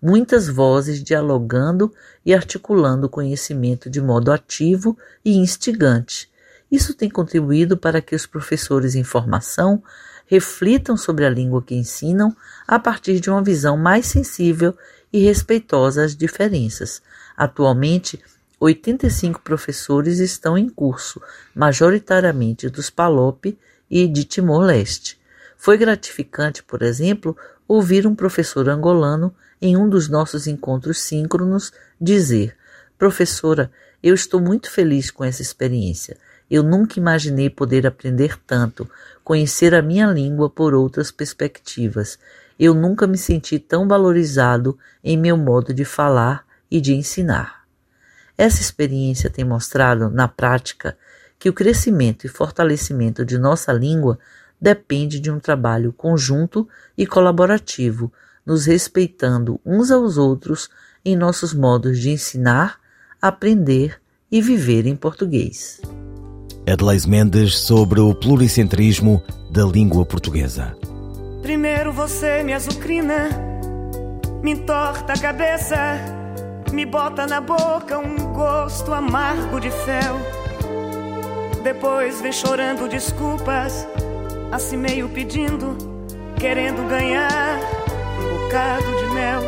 muitas 0.00 0.48
vozes 0.48 1.02
dialogando 1.02 1.92
e 2.24 2.34
articulando 2.34 3.06
o 3.06 3.10
conhecimento 3.10 3.90
de 3.90 4.00
modo 4.00 4.30
ativo 4.30 4.96
e 5.24 5.36
instigante. 5.36 6.30
Isso 6.70 6.94
tem 6.94 7.08
contribuído 7.08 7.76
para 7.76 8.00
que 8.00 8.14
os 8.14 8.26
professores 8.26 8.94
em 8.94 9.02
formação 9.02 9.82
reflitam 10.26 10.96
sobre 10.96 11.24
a 11.24 11.30
língua 11.30 11.62
que 11.62 11.74
ensinam 11.74 12.36
a 12.66 12.78
partir 12.78 13.18
de 13.18 13.30
uma 13.30 13.42
visão 13.42 13.76
mais 13.76 14.06
sensível 14.06 14.76
e 15.12 15.24
respeitosa 15.24 16.04
às 16.04 16.14
diferenças. 16.14 17.00
Atualmente, 17.36 18.22
85 18.60 19.40
professores 19.40 20.18
estão 20.18 20.58
em 20.58 20.68
curso, 20.68 21.20
majoritariamente 21.54 22.68
dos 22.68 22.90
PALOP 22.90 23.56
e 23.90 24.06
de 24.06 24.24
Timor-Leste. 24.24 25.18
Foi 25.56 25.78
gratificante, 25.78 26.62
por 26.62 26.82
exemplo, 26.82 27.36
ouvir 27.66 28.06
um 28.06 28.14
professor 28.14 28.68
angolano 28.68 29.34
em 29.60 29.76
um 29.76 29.88
dos 29.88 30.08
nossos 30.08 30.46
encontros 30.46 31.00
síncronos 31.00 31.72
dizer: 32.00 32.56
Professora, 32.98 33.70
eu 34.02 34.14
estou 34.14 34.40
muito 34.40 34.70
feliz 34.70 35.10
com 35.10 35.24
essa 35.24 35.42
experiência. 35.42 36.16
Eu 36.50 36.62
nunca 36.62 36.98
imaginei 36.98 37.50
poder 37.50 37.86
aprender 37.86 38.38
tanto, 38.46 38.88
conhecer 39.22 39.74
a 39.74 39.82
minha 39.82 40.06
língua 40.06 40.48
por 40.48 40.72
outras 40.72 41.10
perspectivas. 41.10 42.18
Eu 42.58 42.74
nunca 42.74 43.06
me 43.06 43.18
senti 43.18 43.58
tão 43.58 43.86
valorizado 43.86 44.78
em 45.04 45.16
meu 45.16 45.36
modo 45.36 45.74
de 45.74 45.84
falar 45.84 46.46
e 46.70 46.80
de 46.80 46.94
ensinar. 46.94 47.64
Essa 48.36 48.60
experiência 48.60 49.28
tem 49.28 49.44
mostrado, 49.44 50.08
na 50.08 50.28
prática, 50.28 50.96
que 51.38 51.48
o 51.48 51.52
crescimento 51.52 52.24
e 52.24 52.28
fortalecimento 52.28 53.24
de 53.24 53.36
nossa 53.36 53.72
língua 53.72 54.18
depende 54.60 55.20
de 55.20 55.30
um 55.30 55.38
trabalho 55.38 55.92
conjunto 55.92 56.68
e 56.96 57.06
colaborativo, 57.06 58.12
nos 58.48 58.64
respeitando 58.64 59.60
uns 59.64 59.90
aos 59.90 60.16
outros 60.16 60.70
em 61.04 61.14
nossos 61.14 61.52
modos 61.52 62.00
de 62.00 62.08
ensinar, 62.08 62.78
aprender 63.20 64.00
e 64.32 64.40
viver 64.40 64.86
em 64.86 64.96
português. 64.96 65.82
Adelaide 66.66 67.06
Mendes 67.06 67.58
sobre 67.58 68.00
o 68.00 68.14
pluricentrismo 68.14 69.22
da 69.50 69.64
língua 69.64 70.06
portuguesa. 70.06 70.74
Primeiro 71.42 71.92
você 71.92 72.42
me 72.42 72.54
azucrina, 72.54 73.28
me 74.42 74.52
entorta 74.52 75.12
a 75.12 75.18
cabeça, 75.18 75.76
me 76.72 76.86
bota 76.86 77.26
na 77.26 77.42
boca 77.42 77.98
um 77.98 78.32
gosto 78.32 78.94
amargo 78.94 79.60
de 79.60 79.70
fel. 79.70 80.16
Depois 81.62 82.22
vem 82.22 82.32
chorando 82.32 82.88
desculpas, 82.88 83.86
assim 84.50 84.78
meio 84.78 85.08
pedindo, 85.10 85.76
querendo 86.38 86.88
ganhar 86.88 87.77
bocado 88.48 88.96
de 88.96 89.06
mel. 89.12 89.42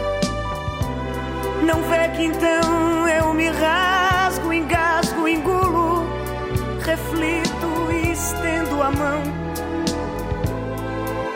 Não 1.64 1.82
vê 1.84 2.08
que 2.08 2.24
então 2.24 3.08
eu 3.08 3.32
me 3.32 3.48
rasgo, 3.48 4.52
engasgo, 4.52 5.26
engulo 5.26 6.06
reflito 6.84 7.92
e 7.92 8.12
estendo 8.12 8.82
a 8.82 8.90
mão. 8.90 9.22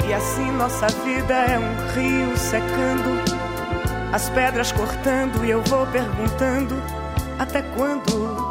E 0.07 0.13
assim 0.13 0.51
nossa 0.53 0.89
vida 0.89 1.33
é 1.33 1.59
um 1.59 1.93
rio 1.95 2.37
secando, 2.37 3.33
as 4.13 4.29
pedras 4.29 4.71
cortando, 4.71 5.43
e 5.43 5.51
eu 5.51 5.63
vou 5.63 5.87
perguntando: 5.87 6.75
até 7.39 7.63
quando? 7.63 8.45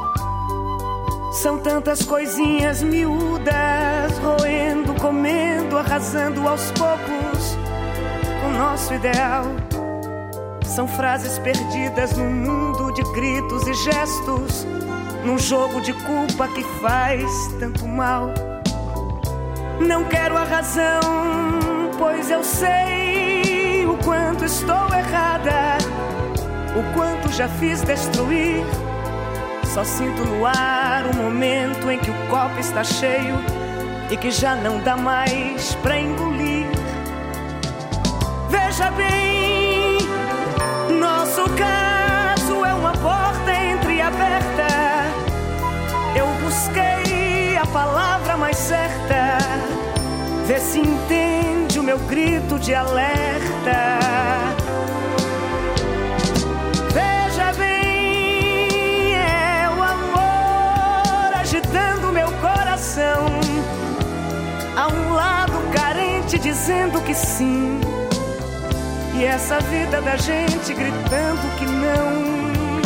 São 1.34 1.60
tantas 1.60 2.03
coisinhas 2.03 2.82
miúdas, 2.82 4.17
roendo, 4.24 4.93
comendo, 4.96 5.77
arrasando 5.77 6.48
aos 6.48 6.72
poucos 6.72 7.33
nosso 8.63 8.93
ideal. 8.93 9.43
São 10.63 10.88
frases 10.88 11.38
perdidas 11.39 12.15
no 12.15 12.24
mundo 12.24 12.93
de 12.93 13.03
gritos 13.12 13.67
e 13.67 13.74
gestos 13.74 14.65
num 15.25 15.38
jogo 15.38 15.82
de 15.82 15.91
culpa 15.91 16.48
que 16.48 16.63
faz 16.82 17.29
tanto 17.60 17.86
mal. 17.86 18.34
Não 19.82 20.05
quero 20.05 20.38
a 20.38 20.46
razão, 20.46 21.01
pois 22.00 22.32
eu 22.32 22.41
sei 22.41 23.86
o 23.86 23.98
quanto 23.98 24.46
estou 24.46 24.88
errada. 24.93 25.77
o 26.74 26.93
quanto 26.93 27.34
já 27.34 27.50
fiz 27.50 27.82
destruir. 27.82 28.63
Só 29.74 29.84
sinto 29.84 30.24
no 30.25 30.46
ar 30.46 31.05
um 31.05 31.24
momento 31.24 31.91
em 31.91 32.00
que 32.00 32.10
o 32.10 32.27
copo 32.29 32.58
está 32.60 32.84
cheio 32.84 33.36
e 34.10 34.15
que 34.15 34.32
já 34.32 34.55
não 34.55 34.79
dá 34.79 34.96
mais 34.96 35.75
pra 35.75 36.00
engolir. 36.00 36.83
Veja 38.54 38.92
bem, 38.92 39.98
nosso 41.00 41.44
caso 41.58 42.64
é 42.64 42.72
uma 42.72 42.94
porta 42.94 43.52
entreaberta. 43.52 44.68
Eu 46.16 46.28
busquei 46.40 47.58
a 47.58 47.66
palavra 47.66 48.38
mais 48.38 48.56
certa. 48.56 49.40
Vê 50.46 50.60
se 50.60 50.80
entende 50.80 51.80
o 51.80 51.84
meu 51.84 51.98
grito 51.98 52.60
de 52.60 52.76
alerta. 52.76 53.98
Veja 56.94 57.54
bem, 57.58 59.16
é 59.16 59.68
o 59.68 59.82
amor 59.82 61.40
agitando 61.42 62.12
meu 62.12 62.32
coração. 62.34 63.26
Há 64.78 64.88
um 64.90 65.12
lado 65.12 65.54
carente 65.74 66.38
dizendo 66.38 67.02
que 67.02 67.16
sim. 67.16 67.93
E 69.24 69.25
essa 69.25 69.58
vida 69.62 70.01
da 70.01 70.18
gente 70.18 70.74
gritando 70.74 71.58
que 71.58 71.65
não. 71.65 72.82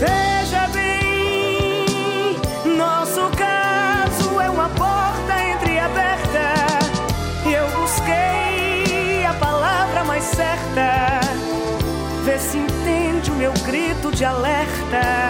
Veja 0.00 0.66
bem, 0.72 2.40
nosso 2.76 3.20
caso 3.36 4.40
é 4.40 4.50
uma 4.50 4.68
porta 4.70 5.40
entreaberta. 5.48 6.54
Eu 7.46 7.68
busquei 7.80 9.24
a 9.24 9.34
palavra 9.34 10.02
mais 10.02 10.24
certa. 10.24 11.20
Vê 12.24 12.38
se 12.40 12.58
entende 12.58 13.30
o 13.30 13.36
meu 13.36 13.52
grito 13.64 14.10
de 14.10 14.24
alerta. 14.24 15.21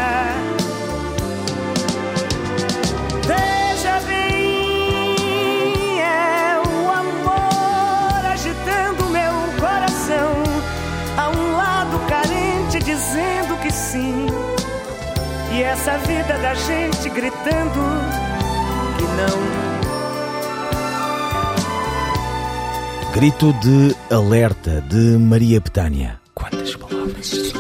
Dizendo 13.92 13.92
que 13.92 13.99
sim. 13.99 14.26
E 15.52 15.62
essa 15.62 15.99
vida 15.99 16.38
da 16.38 16.54
gente 16.54 17.11
gritando 17.11 17.80
que 18.96 19.04
não. 19.04 19.62
Grito 23.12 23.52
de 23.54 23.94
alerta 24.11 24.80
de 24.88 25.18
Maria 25.18 25.61
Betânia. 25.61 26.18
Quantas 26.34 26.75
palavras? 26.76 27.52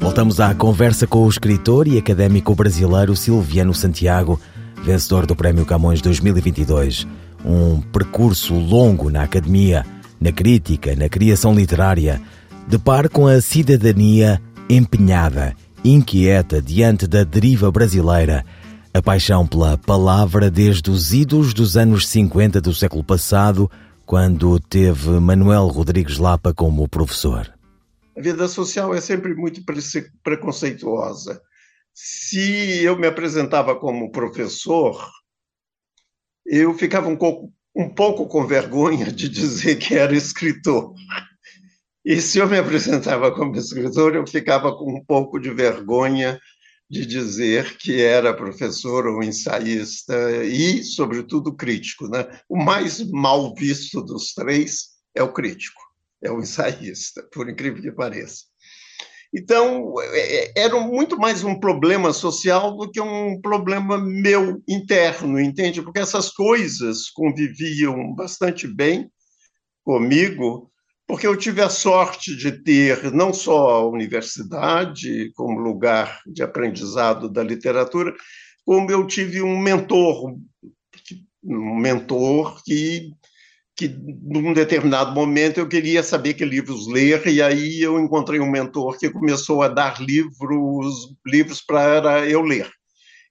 Voltamos 0.00 0.40
à 0.40 0.54
conversa 0.54 1.06
com 1.06 1.24
o 1.24 1.28
escritor 1.28 1.86
e 1.86 1.96
académico 1.96 2.54
brasileiro 2.54 3.14
Silviano 3.14 3.72
Santiago, 3.72 4.40
vencedor 4.82 5.24
do 5.24 5.36
Prémio 5.36 5.64
Camões 5.64 6.00
2022. 6.00 7.06
Um 7.44 7.80
percurso 7.80 8.54
longo 8.54 9.08
na 9.08 9.22
academia, 9.22 9.86
na 10.20 10.30
crítica, 10.30 10.94
na 10.94 11.08
criação 11.08 11.54
literária, 11.54 12.20
de 12.68 12.78
par 12.78 13.08
com 13.08 13.26
a 13.26 13.40
cidadania 13.40 14.40
empenhada, 14.68 15.56
inquieta 15.84 16.60
diante 16.60 17.06
da 17.06 17.24
deriva 17.24 17.70
brasileira, 17.70 18.44
a 18.92 19.00
paixão 19.00 19.46
pela 19.46 19.78
palavra 19.78 20.50
desde 20.50 20.90
os 20.90 21.12
idos 21.12 21.54
dos 21.54 21.76
anos 21.76 22.06
50 22.08 22.60
do 22.60 22.74
século 22.74 23.02
passado, 23.02 23.70
quando 24.04 24.58
teve 24.58 25.08
Manuel 25.20 25.68
Rodrigues 25.68 26.18
Lapa 26.18 26.52
como 26.52 26.88
professor. 26.88 27.52
A 28.16 28.20
vida 28.20 28.48
social 28.48 28.92
é 28.92 29.00
sempre 29.00 29.34
muito 29.34 29.62
preconceituosa. 30.22 31.40
Se 31.94 32.82
eu 32.82 32.98
me 32.98 33.06
apresentava 33.06 33.74
como 33.74 34.10
professor, 34.10 35.00
eu 36.44 36.74
ficava 36.74 37.08
um 37.08 37.16
pouco, 37.16 37.52
um 37.80 37.88
pouco 37.88 38.26
com 38.26 38.46
vergonha 38.46 39.10
de 39.10 39.26
dizer 39.26 39.76
que 39.76 39.94
era 39.94 40.14
escritor. 40.14 40.94
E 42.04 42.20
se 42.20 42.38
eu 42.38 42.46
me 42.46 42.58
apresentava 42.58 43.32
como 43.32 43.56
escritor, 43.56 44.14
eu 44.14 44.26
ficava 44.26 44.76
com 44.76 44.98
um 44.98 45.04
pouco 45.04 45.38
de 45.38 45.50
vergonha 45.50 46.38
de 46.90 47.06
dizer 47.06 47.78
que 47.78 48.02
era 48.02 48.34
professor 48.34 49.06
ou 49.06 49.22
ensaísta 49.22 50.44
e, 50.44 50.82
sobretudo, 50.82 51.54
crítico. 51.54 52.06
Né? 52.08 52.26
O 52.48 52.56
mais 52.56 53.00
mal 53.10 53.54
visto 53.54 54.02
dos 54.02 54.34
três 54.34 54.88
é 55.14 55.22
o 55.22 55.32
crítico, 55.32 55.80
é 56.22 56.30
o 56.30 56.40
ensaísta, 56.40 57.22
por 57.32 57.48
incrível 57.48 57.80
que 57.80 57.92
pareça. 57.92 58.49
Então, 59.32 59.94
era 60.56 60.80
muito 60.80 61.16
mais 61.16 61.44
um 61.44 61.58
problema 61.58 62.12
social 62.12 62.76
do 62.76 62.90
que 62.90 63.00
um 63.00 63.40
problema 63.40 63.96
meu 63.96 64.60
interno, 64.68 65.38
entende? 65.38 65.80
Porque 65.80 66.00
essas 66.00 66.30
coisas 66.30 67.08
conviviam 67.10 68.12
bastante 68.12 68.66
bem 68.66 69.08
comigo, 69.84 70.70
porque 71.06 71.28
eu 71.28 71.36
tive 71.36 71.62
a 71.62 71.68
sorte 71.68 72.36
de 72.36 72.50
ter 72.62 73.12
não 73.12 73.32
só 73.32 73.70
a 73.70 73.88
universidade 73.88 75.32
como 75.34 75.60
lugar 75.60 76.20
de 76.26 76.42
aprendizado 76.42 77.28
da 77.28 77.42
literatura, 77.42 78.12
como 78.64 78.90
eu 78.90 79.06
tive 79.06 79.42
um 79.42 79.58
mentor, 79.58 80.36
um 81.44 81.76
mentor 81.76 82.62
que 82.64 83.12
que 83.80 83.88
num 83.88 84.52
determinado 84.52 85.14
momento 85.14 85.58
eu 85.58 85.66
queria 85.66 86.02
saber 86.02 86.34
que 86.34 86.44
livros 86.44 86.86
ler 86.86 87.26
e 87.26 87.40
aí 87.40 87.80
eu 87.80 87.98
encontrei 87.98 88.38
um 88.38 88.50
mentor 88.50 88.98
que 88.98 89.08
começou 89.08 89.62
a 89.62 89.68
dar 89.68 90.02
livros 90.02 91.16
livros 91.26 91.62
para 91.62 92.28
eu 92.28 92.42
ler. 92.42 92.70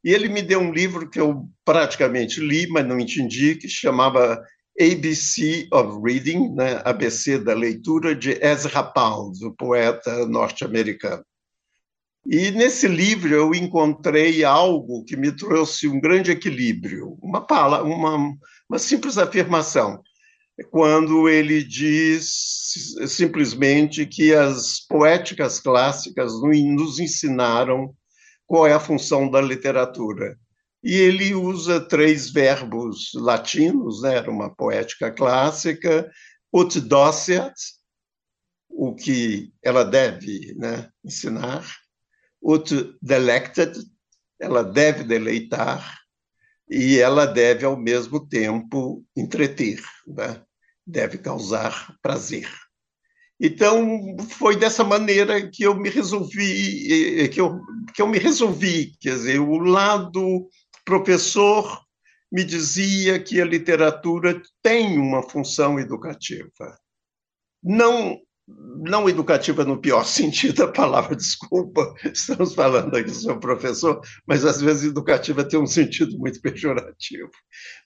E 0.04 0.12
ele 0.12 0.28
me 0.28 0.42
deu 0.42 0.60
um 0.60 0.72
livro 0.72 1.08
que 1.08 1.20
eu 1.20 1.48
praticamente 1.64 2.40
li, 2.40 2.68
mas 2.68 2.84
não 2.84 3.00
entendi, 3.00 3.58
que 3.58 3.70
chamava 3.70 4.42
ABC 4.82 5.68
of 5.72 6.00
Reading, 6.04 6.56
né? 6.56 6.82
ABC 6.84 7.38
da 7.38 7.54
leitura, 7.54 8.16
de 8.16 8.32
Ezra 8.44 8.82
Pound, 8.82 9.46
o 9.46 9.54
poeta 9.54 10.26
norte-americano. 10.26 11.24
E 12.26 12.50
nesse 12.50 12.88
livro 12.88 13.32
eu 13.32 13.54
encontrei 13.54 14.44
algo 14.44 15.06
que 15.06 15.16
me 15.16 15.32
trouxe 15.32 15.88
um 15.88 16.02
grande 16.02 16.32
equilíbrio, 16.32 17.20
uma, 17.22 17.46
uma, 17.84 18.34
uma 18.68 18.80
simples 18.80 19.18
afirmação, 19.20 20.02
quando 20.64 21.30
ele 21.30 21.64
diz 21.64 22.74
simplesmente 23.08 24.06
que 24.06 24.34
as 24.34 24.80
poéticas 24.80 25.60
clássicas 25.60 26.34
nos 26.42 27.00
ensinaram 27.00 27.96
qual 28.46 28.68
é 28.68 28.74
a 28.74 28.80
função 28.80 29.30
da 29.30 29.42
literatura. 29.42 30.38
E 30.84 30.94
ele 30.94 31.34
usa 31.34 31.80
três 31.80 32.30
verbos 32.30 33.12
latinos, 33.14 34.02
né? 34.02 34.16
era 34.16 34.32
uma 34.32 34.54
poética 34.54 35.12
clássica, 35.12 36.10
ut 36.54 36.80
docet, 36.80 37.54
o 38.70 38.96
que 38.96 39.52
ela 39.62 39.84
deve 39.84 40.56
né, 40.56 40.90
ensinar, 41.04 41.66
ut 42.42 42.98
delected, 43.02 43.78
ela 44.40 44.64
deve 44.64 45.04
deleitar, 45.04 46.00
e 46.70 46.98
ela 47.00 47.26
deve, 47.26 47.66
ao 47.66 47.76
mesmo 47.76 48.26
tempo, 48.28 49.04
entreter, 49.18 49.82
né? 50.08 50.42
Deve 50.90 51.18
causar 51.18 51.96
prazer. 52.02 52.50
Então, 53.40 54.18
foi 54.32 54.58
dessa 54.58 54.84
maneira 54.84 55.50
que 55.50 55.64
eu 55.64 55.74
me 55.76 55.90
resolvi, 55.90 57.30
que 57.30 57.40
eu, 57.40 57.62
que 57.94 58.02
eu 58.02 58.08
me 58.08 58.18
resolvi, 58.18 58.98
quer 59.00 59.12
dizer, 59.12 59.40
o 59.40 59.58
lado 59.60 60.50
professor 60.84 61.82
me 62.32 62.44
dizia 62.44 63.20
que 63.20 63.40
a 63.40 63.46
literatura 63.46 64.42
tem 64.62 64.98
uma 64.98 65.24
função 65.24 65.80
educativa. 65.80 66.78
Não 67.64 68.20
não 68.84 69.08
educativa 69.08 69.64
no 69.64 69.80
pior 69.80 70.04
sentido 70.06 70.66
da 70.66 70.72
palavra, 70.72 71.16
desculpa, 71.16 71.94
estamos 72.04 72.56
falando 72.56 72.96
aqui 72.96 73.12
sobre 73.12 73.40
professor, 73.40 74.02
mas 74.26 74.44
às 74.44 74.60
vezes 74.60 74.90
educativa 74.90 75.48
tem 75.48 75.60
um 75.60 75.68
sentido 75.68 76.18
muito 76.18 76.42
pejorativo, 76.42 77.30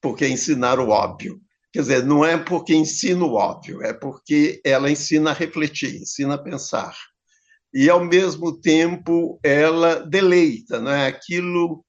porque 0.02 0.24
é 0.24 0.30
ensinar 0.30 0.80
o 0.80 0.88
óbvio. 0.88 1.42
Quer 1.74 1.82
dizer, 1.82 2.06
não 2.06 2.24
é 2.24 2.38
porque 2.38 2.76
ensina 2.76 3.26
o 3.26 3.34
óbvio, 3.34 3.82
é 3.82 3.92
porque 3.92 4.62
ela 4.64 4.92
ensina 4.92 5.32
a 5.32 5.34
refletir, 5.34 5.96
ensina 5.96 6.36
a 6.36 6.38
pensar. 6.38 6.96
E, 7.74 7.90
ao 7.90 8.06
mesmo 8.06 8.62
tempo, 8.62 9.40
ela 9.44 9.96
deleita, 9.96 10.80
não 10.80 10.92
é? 10.92 11.08
Aquilo, 11.08 11.84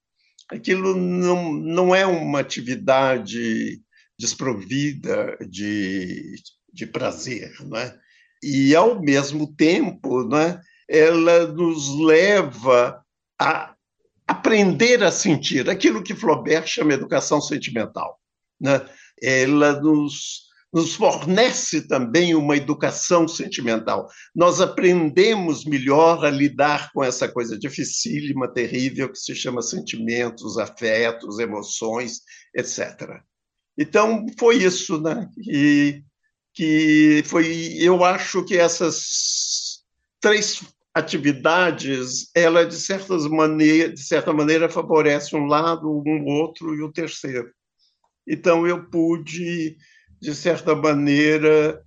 aquilo 0.50 0.96
não, 0.96 1.52
não 1.52 1.94
é 1.94 2.06
uma 2.06 2.40
atividade 2.40 3.82
desprovida 4.18 5.36
de, 5.46 6.36
de 6.72 6.86
prazer, 6.86 7.52
não 7.60 7.76
é? 7.76 7.94
E, 8.42 8.74
ao 8.74 9.02
mesmo 9.02 9.54
tempo, 9.54 10.24
não 10.24 10.38
é? 10.38 10.58
ela 10.88 11.46
nos 11.46 11.94
leva 11.98 13.02
a 13.38 13.74
aprender 14.26 15.02
a 15.02 15.10
sentir 15.10 15.68
aquilo 15.68 16.02
que 16.02 16.14
Flaubert 16.14 16.66
chama 16.66 16.94
educação 16.94 17.40
sentimental. 17.40 18.18
Né? 18.60 18.80
Ela 19.22 19.80
nos, 19.80 20.44
nos 20.72 20.94
fornece 20.94 21.86
também 21.86 22.34
uma 22.34 22.56
educação 22.56 23.28
sentimental. 23.28 24.08
Nós 24.34 24.60
aprendemos 24.60 25.64
melhor 25.64 26.24
a 26.24 26.30
lidar 26.30 26.90
com 26.92 27.02
essa 27.02 27.28
coisa 27.28 27.58
dificílima, 27.58 28.52
terrível, 28.52 29.10
que 29.10 29.18
se 29.18 29.34
chama 29.34 29.62
sentimentos, 29.62 30.58
afetos, 30.58 31.38
emoções, 31.38 32.20
etc. 32.54 33.20
Então, 33.78 34.26
foi 34.38 34.56
isso, 34.56 35.00
né? 35.00 35.28
E 35.38 36.02
que 36.52 37.22
foi, 37.26 37.76
eu 37.80 38.04
acho 38.04 38.44
que 38.44 38.56
essas 38.56 39.82
três 40.20 40.62
atividades, 40.94 42.30
ela 42.34 42.64
de 42.64 42.76
certas 42.76 43.26
maneira, 43.26 43.92
de 43.92 44.00
certa 44.00 44.32
maneira 44.32 44.68
favorece 44.68 45.34
um 45.34 45.46
lado, 45.46 45.90
um 45.90 46.24
outro 46.26 46.72
e 46.74 46.82
o 46.82 46.92
terceiro. 46.92 47.50
Então 48.26 48.66
eu 48.66 48.88
pude 48.88 49.76
de 50.20 50.34
certa 50.34 50.74
maneira 50.74 51.82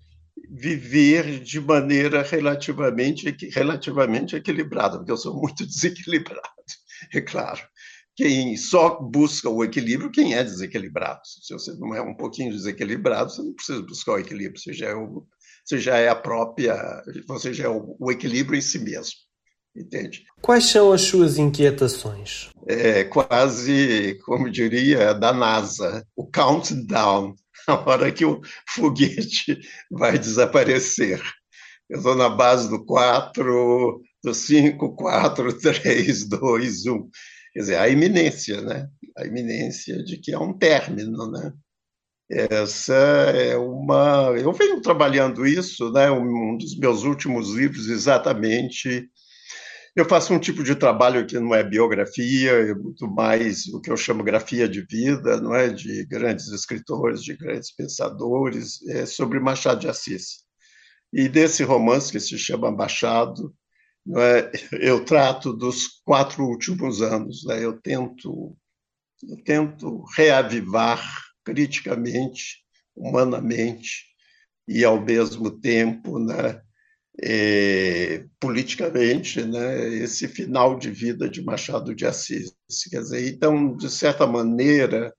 viver 0.50 1.40
de 1.40 1.60
maneira 1.60 2.22
relativamente 2.22 3.36
relativamente 3.54 4.36
equilibrada, 4.36 4.98
porque 4.98 5.12
eu 5.12 5.18
sou 5.18 5.36
muito 5.36 5.66
desequilibrado, 5.68 6.42
é 7.14 7.22
claro. 7.22 7.62
Quem 8.16 8.58
só 8.58 9.00
busca 9.00 9.48
o 9.48 9.64
equilíbrio, 9.64 10.12
quem 10.12 10.34
é 10.34 10.44
desequilibrado. 10.44 11.22
Se 11.24 11.54
você 11.54 11.72
não 11.76 11.94
é 11.94 12.02
um 12.02 12.16
pouquinho 12.16 12.52
desequilibrado, 12.52 13.30
você 13.30 13.44
não 13.44 13.54
precisa 13.54 13.82
buscar 13.84 14.14
o 14.14 14.20
equilíbrio, 14.20 14.60
você 14.60 14.74
já 14.74 14.88
é, 14.88 14.96
o, 14.96 15.24
você 15.64 15.78
já 15.78 15.98
é 15.98 16.10
a 16.10 16.16
própria, 16.16 17.04
você 17.28 17.54
já 17.54 17.66
é 17.66 17.70
o, 17.70 17.96
o 18.00 18.12
equilíbrio 18.12 18.58
em 18.58 18.62
si 18.62 18.80
mesmo. 18.80 19.27
Entende? 19.78 20.26
Quais 20.42 20.66
são 20.66 20.92
as 20.92 21.02
suas 21.02 21.38
inquietações? 21.38 22.50
É 22.68 23.04
quase, 23.04 24.18
como 24.26 24.50
diria, 24.50 25.14
da 25.14 25.32
NASA, 25.32 26.04
o 26.16 26.26
countdown, 26.26 27.36
a 27.68 27.76
hora 27.88 28.12
que 28.12 28.26
o 28.26 28.42
foguete 28.70 29.60
vai 29.92 30.18
desaparecer. 30.18 31.22
Eu 31.88 32.00
estou 32.00 32.16
na 32.16 32.28
base 32.28 32.68
do 32.70 32.84
4, 32.84 34.02
do 34.24 34.34
5, 34.34 34.96
4, 34.96 35.60
3, 35.60 36.28
2, 36.28 36.86
1. 36.88 37.10
Quer 37.54 37.60
dizer, 37.60 37.76
a 37.78 37.88
iminência, 37.88 38.62
né? 38.62 38.88
A 39.16 39.26
iminência 39.26 40.04
de 40.04 40.18
que 40.18 40.34
é 40.34 40.40
um 40.40 40.58
término, 40.58 41.30
né? 41.32 41.54
Essa 42.30 42.94
é 42.94 43.56
uma. 43.56 44.34
Eu 44.38 44.52
venho 44.52 44.82
trabalhando 44.82 45.46
isso, 45.46 45.92
né? 45.92 46.12
Um 46.12 46.58
dos 46.58 46.78
meus 46.78 47.04
últimos 47.04 47.54
livros, 47.56 47.88
exatamente. 47.88 49.10
Eu 49.98 50.06
faço 50.06 50.32
um 50.32 50.38
tipo 50.38 50.64
de 50.64 50.76
trabalho 50.76 51.26
que 51.26 51.40
não 51.40 51.56
é 51.56 51.64
biografia, 51.64 52.52
é 52.52 52.76
muito 52.76 53.08
mais 53.08 53.66
o 53.70 53.82
que 53.82 53.90
eu 53.90 53.98
chamo 53.98 54.24
grafia 54.24 54.70
de 54.70 54.82
vida, 54.84 55.42
não 55.42 55.56
é? 55.56 55.70
De 55.70 56.06
grandes 56.06 56.50
escritores, 56.50 57.24
de 57.24 57.36
grandes 57.36 57.72
pensadores, 57.72 58.88
é 58.90 59.08
sobre 59.08 59.40
Machado 59.40 59.80
de 59.80 59.88
Assis. 59.88 60.44
E 61.12 61.28
desse 61.28 61.64
romance 61.64 62.12
que 62.12 62.20
se 62.20 62.38
chama 62.38 62.70
Machado, 62.70 63.52
é? 64.16 64.52
eu 64.74 65.04
trato 65.04 65.52
dos 65.52 65.88
quatro 66.06 66.44
últimos 66.46 67.02
anos. 67.02 67.44
Né? 67.48 67.66
Eu 67.66 67.82
tento, 67.82 68.56
eu 69.28 69.44
tento 69.44 70.04
reavivar 70.16 71.02
criticamente, 71.44 72.58
humanamente 72.96 74.06
e 74.68 74.86
ao 74.86 75.02
mesmo 75.04 75.50
tempo, 75.50 76.20
né, 76.20 76.62
é, 77.24 78.26
politicamente, 78.40 79.44
né, 79.44 79.90
esse 79.96 80.28
final 80.28 80.78
de 80.78 80.92
vida 80.92 81.30
de 81.30 81.44
Machado 81.44 81.96
de 81.96 82.06
Assis. 82.06 82.54
Quer 82.90 83.02
dizer, 83.02 83.28
então, 83.30 83.76
de 83.76 83.90
certa 83.90 84.28
maneira, 84.28 85.14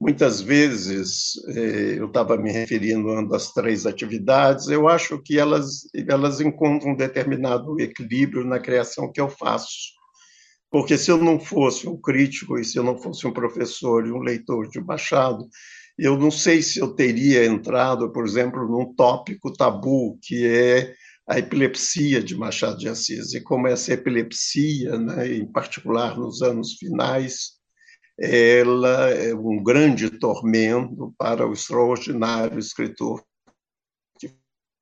Muitas 0.00 0.40
vezes, 0.40 1.32
eh, 1.48 1.96
eu 1.98 2.06
estava 2.06 2.36
me 2.36 2.52
referindo 2.52 3.10
às 3.34 3.52
três 3.52 3.84
atividades, 3.84 4.68
eu 4.68 4.86
acho 4.86 5.20
que 5.20 5.36
elas, 5.36 5.88
elas 5.92 6.40
encontram 6.40 6.92
um 6.92 6.96
determinado 6.96 7.80
equilíbrio 7.80 8.44
na 8.44 8.60
criação 8.60 9.10
que 9.10 9.20
eu 9.20 9.28
faço. 9.28 9.98
Porque 10.70 10.96
se 10.96 11.10
eu 11.10 11.18
não 11.18 11.40
fosse 11.40 11.88
um 11.88 11.96
crítico 12.00 12.58
e 12.58 12.64
se 12.64 12.78
eu 12.78 12.84
não 12.84 12.96
fosse 12.96 13.26
um 13.26 13.32
professor 13.32 14.06
e 14.06 14.12
um 14.12 14.20
leitor 14.20 14.68
de 14.68 14.80
Machado, 14.80 15.48
eu 15.98 16.16
não 16.16 16.30
sei 16.30 16.62
se 16.62 16.78
eu 16.78 16.94
teria 16.94 17.44
entrado, 17.44 18.12
por 18.12 18.24
exemplo, 18.24 18.68
num 18.68 18.94
tópico 18.94 19.52
tabu, 19.52 20.16
que 20.22 20.46
é 20.46 20.94
a 21.28 21.38
epilepsia 21.38 22.22
de 22.22 22.34
Machado 22.34 22.78
de 22.78 22.88
Assis, 22.88 23.34
e 23.34 23.40
como 23.40 23.68
essa 23.68 23.92
epilepsia, 23.92 24.98
né, 24.98 25.34
em 25.34 25.46
particular 25.46 26.16
nos 26.16 26.40
anos 26.40 26.74
finais, 26.74 27.58
ela 28.18 29.10
é 29.10 29.34
um 29.34 29.62
grande 29.62 30.10
tormento 30.10 31.14
para 31.18 31.46
o 31.46 31.52
extraordinário 31.52 32.58
escritor 32.58 33.22
que 34.18 34.34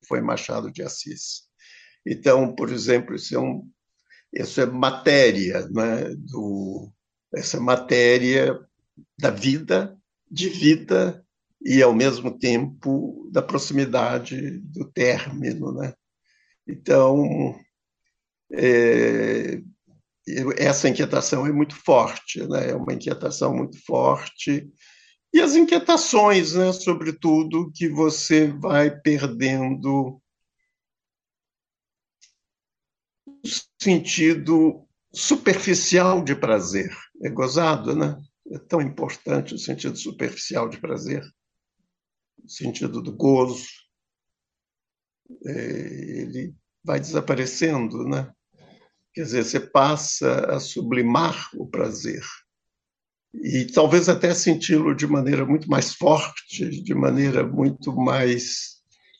foi 0.07 0.21
Machado 0.21 0.71
de 0.71 0.81
Assis. 0.81 1.43
Então, 2.05 2.55
por 2.55 2.71
exemplo, 2.71 3.13
isso 3.13 3.35
é, 3.35 3.39
um, 3.39 3.69
isso 4.33 4.61
é 4.61 4.65
matéria, 4.65 5.67
né, 5.67 6.15
do, 6.15 6.89
essa 7.35 7.59
matéria 7.59 8.57
da 9.19 9.29
vida, 9.29 9.97
de 10.31 10.47
vida 10.47 11.23
e, 11.61 11.83
ao 11.83 11.93
mesmo 11.93 12.39
tempo, 12.39 13.29
da 13.33 13.41
proximidade 13.41 14.59
do 14.59 14.85
término. 14.85 15.73
Né? 15.73 15.93
Então, 16.67 17.55
é, 18.51 19.61
essa 20.57 20.89
inquietação 20.89 21.45
é 21.45 21.51
muito 21.51 21.75
forte, 21.75 22.45
né? 22.47 22.71
é 22.71 22.75
uma 22.75 22.93
inquietação 22.93 23.55
muito 23.55 23.83
forte. 23.85 24.69
E 25.33 25.39
as 25.39 25.55
inquietações, 25.55 26.53
né? 26.53 26.73
sobretudo, 26.73 27.71
que 27.73 27.87
você 27.87 28.47
vai 28.47 28.89
perdendo 28.89 30.21
o 33.25 33.47
sentido 33.81 34.85
superficial 35.13 36.23
de 36.23 36.35
prazer. 36.35 36.89
É 37.23 37.29
gozado, 37.29 37.95
né? 37.95 38.17
É 38.51 38.59
tão 38.59 38.81
importante 38.81 39.53
o 39.53 39.57
sentido 39.57 39.97
superficial 39.97 40.69
de 40.69 40.79
prazer, 40.79 41.23
o 42.43 42.49
sentido 42.49 43.01
do 43.01 43.11
gozo. 43.11 43.67
É, 45.45 45.51
ele 45.51 46.55
vai 46.83 46.99
desaparecendo, 46.99 48.07
né? 48.07 48.31
Quer 49.13 49.23
dizer, 49.23 49.43
você 49.43 49.59
passa 49.59 50.55
a 50.55 50.59
sublimar 50.59 51.49
o 51.55 51.67
prazer 51.67 52.23
e 53.33 53.65
talvez 53.65 54.07
até 54.09 54.33
senti-lo 54.33 54.95
de 54.95 55.05
maneira 55.05 55.45
muito 55.45 55.69
mais 55.69 55.93
forte, 55.93 56.81
de 56.81 56.95
maneira 56.95 57.45
muito 57.45 57.95
mais 57.95 58.77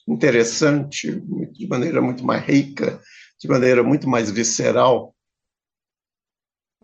interessante, 0.08 1.22
de 1.52 1.68
maneira 1.68 2.02
muito 2.02 2.26
mais 2.26 2.44
rica, 2.44 3.00
de 3.40 3.48
maneira 3.48 3.84
muito 3.84 4.10
mais 4.10 4.32
visceral. 4.32 5.16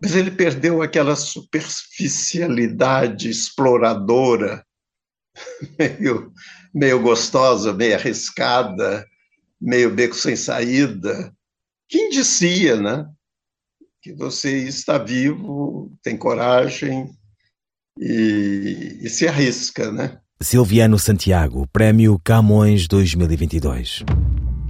Mas 0.00 0.14
ele 0.14 0.30
perdeu 0.30 0.80
aquela 0.82 1.16
superficialidade 1.16 3.28
exploradora, 3.30 4.64
meio, 5.78 6.32
meio 6.74 7.00
gostosa, 7.00 7.72
meio 7.72 7.94
arriscada, 7.94 9.06
meio 9.64 9.90
beco 9.90 10.14
sem 10.14 10.36
saída, 10.36 11.32
que 11.88 11.98
indicia 11.98 12.76
né, 12.76 13.06
que 14.02 14.12
você 14.12 14.68
está 14.68 14.98
vivo, 14.98 15.90
tem 16.02 16.16
coragem 16.16 17.10
e, 17.98 18.98
e 19.00 19.08
se 19.08 19.26
arrisca. 19.26 19.90
Né? 19.90 20.18
Silviano 20.42 20.98
Santiago, 20.98 21.66
Prémio 21.72 22.20
Camões 22.22 22.86
2022. 22.86 24.04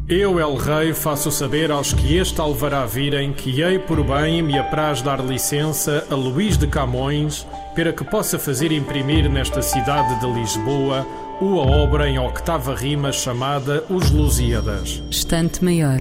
Eu, 0.07 0.39
El 0.39 0.55
Rei, 0.57 0.93
faço 0.93 1.31
saber 1.31 1.71
aos 1.71 1.95
que 1.95 2.17
este 2.17 2.39
alvará 2.39 2.85
virem 2.85 3.33
que 3.33 3.63
hei 3.63 3.79
por 3.79 4.05
bem 4.05 4.43
me 4.43 4.59
apraz 4.59 5.01
dar 5.01 5.25
licença 5.25 6.07
a 6.11 6.15
Luís 6.15 6.59
de 6.59 6.67
Camões 6.67 7.47
para 7.75 7.91
que 7.91 8.05
possa 8.05 8.39
fazer 8.39 8.71
imprimir 8.71 9.31
nesta 9.31 9.63
cidade 9.63 10.21
de 10.21 10.27
Lisboa 10.39 11.07
uma 11.41 11.63
obra 11.63 12.09
em 12.09 12.19
octava 12.19 12.75
rima 12.75 13.13
chamada 13.13 13.85
Os 13.91 14.11
Lusíadas. 14.11 15.03
Estante 15.11 15.65
Maior 15.65 16.01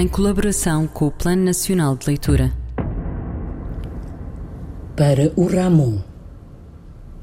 em 0.00 0.08
colaboração 0.08 0.86
com 0.86 1.08
o 1.08 1.10
Plano 1.10 1.44
Nacional 1.44 1.94
de 1.94 2.06
Leitura. 2.06 2.50
Para 4.96 5.30
o 5.36 5.46
Ramon, 5.46 5.98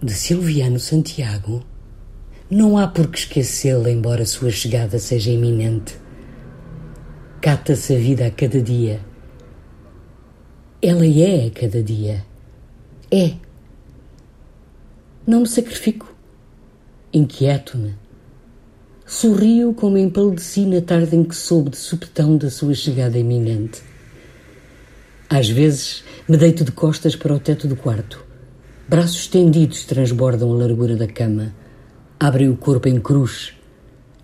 de 0.01 0.13
Silviano 0.13 0.79
Santiago, 0.79 1.63
não 2.51 2.77
há 2.77 2.87
por 2.87 3.07
que 3.07 3.17
esquecê-lo, 3.17 3.89
embora 3.89 4.25
sua 4.25 4.51
chegada 4.51 4.99
seja 4.99 5.31
iminente. 5.31 5.97
Cata-se 7.41 7.95
a 7.95 7.97
vida 7.97 8.27
a 8.27 8.31
cada 8.31 8.61
dia. 8.61 9.01
Ela 10.79 11.07
é 11.07 11.47
a 11.47 11.49
cada 11.49 11.81
dia. 11.81 12.23
É. 13.09 13.33
Não 15.25 15.39
me 15.39 15.47
sacrifico. 15.47 16.06
Inquieto-me 17.13 17.95
Sorriu 19.05 19.73
como 19.73 19.97
empalideci 19.97 20.65
na 20.65 20.81
tarde 20.81 21.15
em 21.15 21.23
que 21.23 21.33
soube 21.33 21.69
de 21.69 21.77
supetão 21.77 22.35
da 22.35 22.51
sua 22.51 22.73
chegada 22.73 23.17
iminente. 23.17 23.81
Às 25.29 25.47
vezes 25.47 26.03
me 26.27 26.35
deito 26.35 26.65
de 26.65 26.73
costas 26.73 27.15
para 27.15 27.33
o 27.33 27.39
teto 27.39 27.69
do 27.69 27.77
quarto. 27.77 28.21
Braços 28.89 29.21
estendidos 29.21 29.85
transbordam 29.85 30.51
a 30.51 30.57
largura 30.57 30.97
da 30.97 31.07
cama. 31.07 31.55
Abrem 32.19 32.49
o 32.49 32.57
corpo 32.57 32.89
em 32.89 32.99
cruz. 32.99 33.53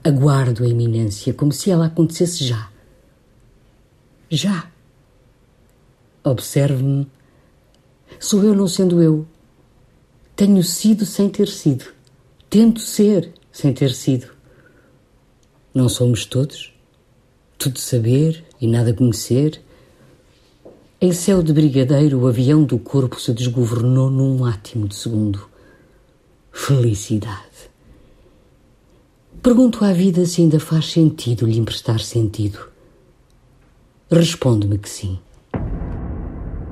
Aguardo 0.03 0.65
a 0.65 0.67
iminência, 0.67 1.33
como 1.33 1.53
se 1.53 1.71
ela 1.71 1.85
acontecesse 1.85 2.43
já. 2.43 2.69
Já. 4.29 4.69
Observe-me. 6.25 7.09
Sou 8.19 8.43
eu 8.43 8.53
não 8.53 8.67
sendo 8.67 9.01
eu. 9.01 9.25
Tenho 10.35 10.61
sido 10.61 11.05
sem 11.05 11.29
ter 11.29 11.47
sido. 11.47 11.85
Tento 12.53 12.81
ser 12.81 13.33
sem 13.51 13.73
ter 13.73 13.89
sido. 13.89 14.27
Não 15.73 15.89
somos 15.89 16.23
todos? 16.23 16.71
Tudo 17.57 17.79
saber 17.79 18.45
e 18.61 18.67
nada 18.67 18.93
conhecer? 18.93 19.59
Em 21.01 21.11
céu 21.11 21.41
de 21.41 21.51
brigadeiro, 21.51 22.19
o 22.19 22.27
avião 22.27 22.63
do 22.63 22.77
corpo 22.77 23.19
se 23.19 23.33
desgovernou 23.33 24.07
num 24.07 24.45
átimo 24.45 24.87
de 24.87 24.93
segundo. 24.93 25.49
Felicidade. 26.51 27.71
Pergunto 29.41 29.83
à 29.83 29.91
vida 29.91 30.23
se 30.27 30.41
ainda 30.41 30.59
faz 30.59 30.91
sentido 30.91 31.47
lhe 31.47 31.57
emprestar 31.57 32.01
sentido. 32.01 32.59
Responde-me 34.11 34.77
que 34.77 34.89
sim. 34.91 35.17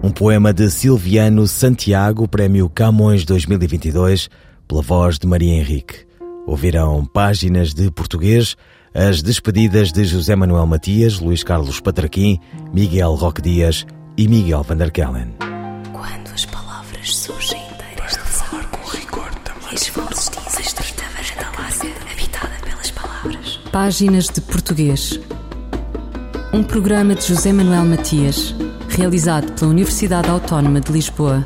Um 0.04 0.12
poema 0.12 0.54
de 0.54 0.70
Silviano 0.70 1.48
Santiago, 1.48 2.28
Prémio 2.28 2.70
Camões 2.70 3.26
2022, 3.26 4.30
pela 4.72 4.82
voz 4.82 5.20
de 5.20 5.28
Maria 5.28 5.54
Henrique. 5.54 6.06
Ouvirão 6.48 7.06
páginas 7.06 7.74
de 7.74 7.92
português, 7.92 8.56
as 8.94 9.22
despedidas 9.22 9.92
de 9.92 10.06
José 10.06 10.34
Manuel 10.34 10.66
Matias, 10.66 11.20
Luís 11.20 11.44
Carlos 11.44 11.82
Patraquim, 11.82 12.40
Miguel 12.74 13.14
Roque 13.16 13.42
Dias 13.42 13.86
e 14.16 14.30
Miguel 14.30 14.64
van 14.64 14.78
der 14.78 14.90
Kellen. 14.90 15.36
Quando 15.92 16.34
as 16.34 16.46
palavras 16.46 17.18
surgem 17.18 17.60
inteiras 17.70 18.14
de 18.14 18.20
falar 18.20 18.66
com 18.68 18.90
rigor 18.92 19.30
também. 19.44 19.74
As 19.74 19.90
vozes 19.90 20.30
dizem 20.30 20.62
estreita 20.62 21.04
varanda 21.18 21.60
larga, 21.60 22.12
habitada 22.14 22.56
pelas 22.64 22.92
palavras. 22.92 23.60
Páginas 23.74 24.28
de 24.28 24.40
Português. 24.40 25.20
Um 26.54 26.64
programa 26.64 27.14
de 27.14 27.28
José 27.28 27.52
Manuel 27.52 27.84
Matias, 27.84 28.56
realizado 28.88 29.52
pela 29.52 29.70
Universidade 29.70 30.30
Autónoma 30.30 30.80
de 30.80 30.94
Lisboa. 30.94 31.46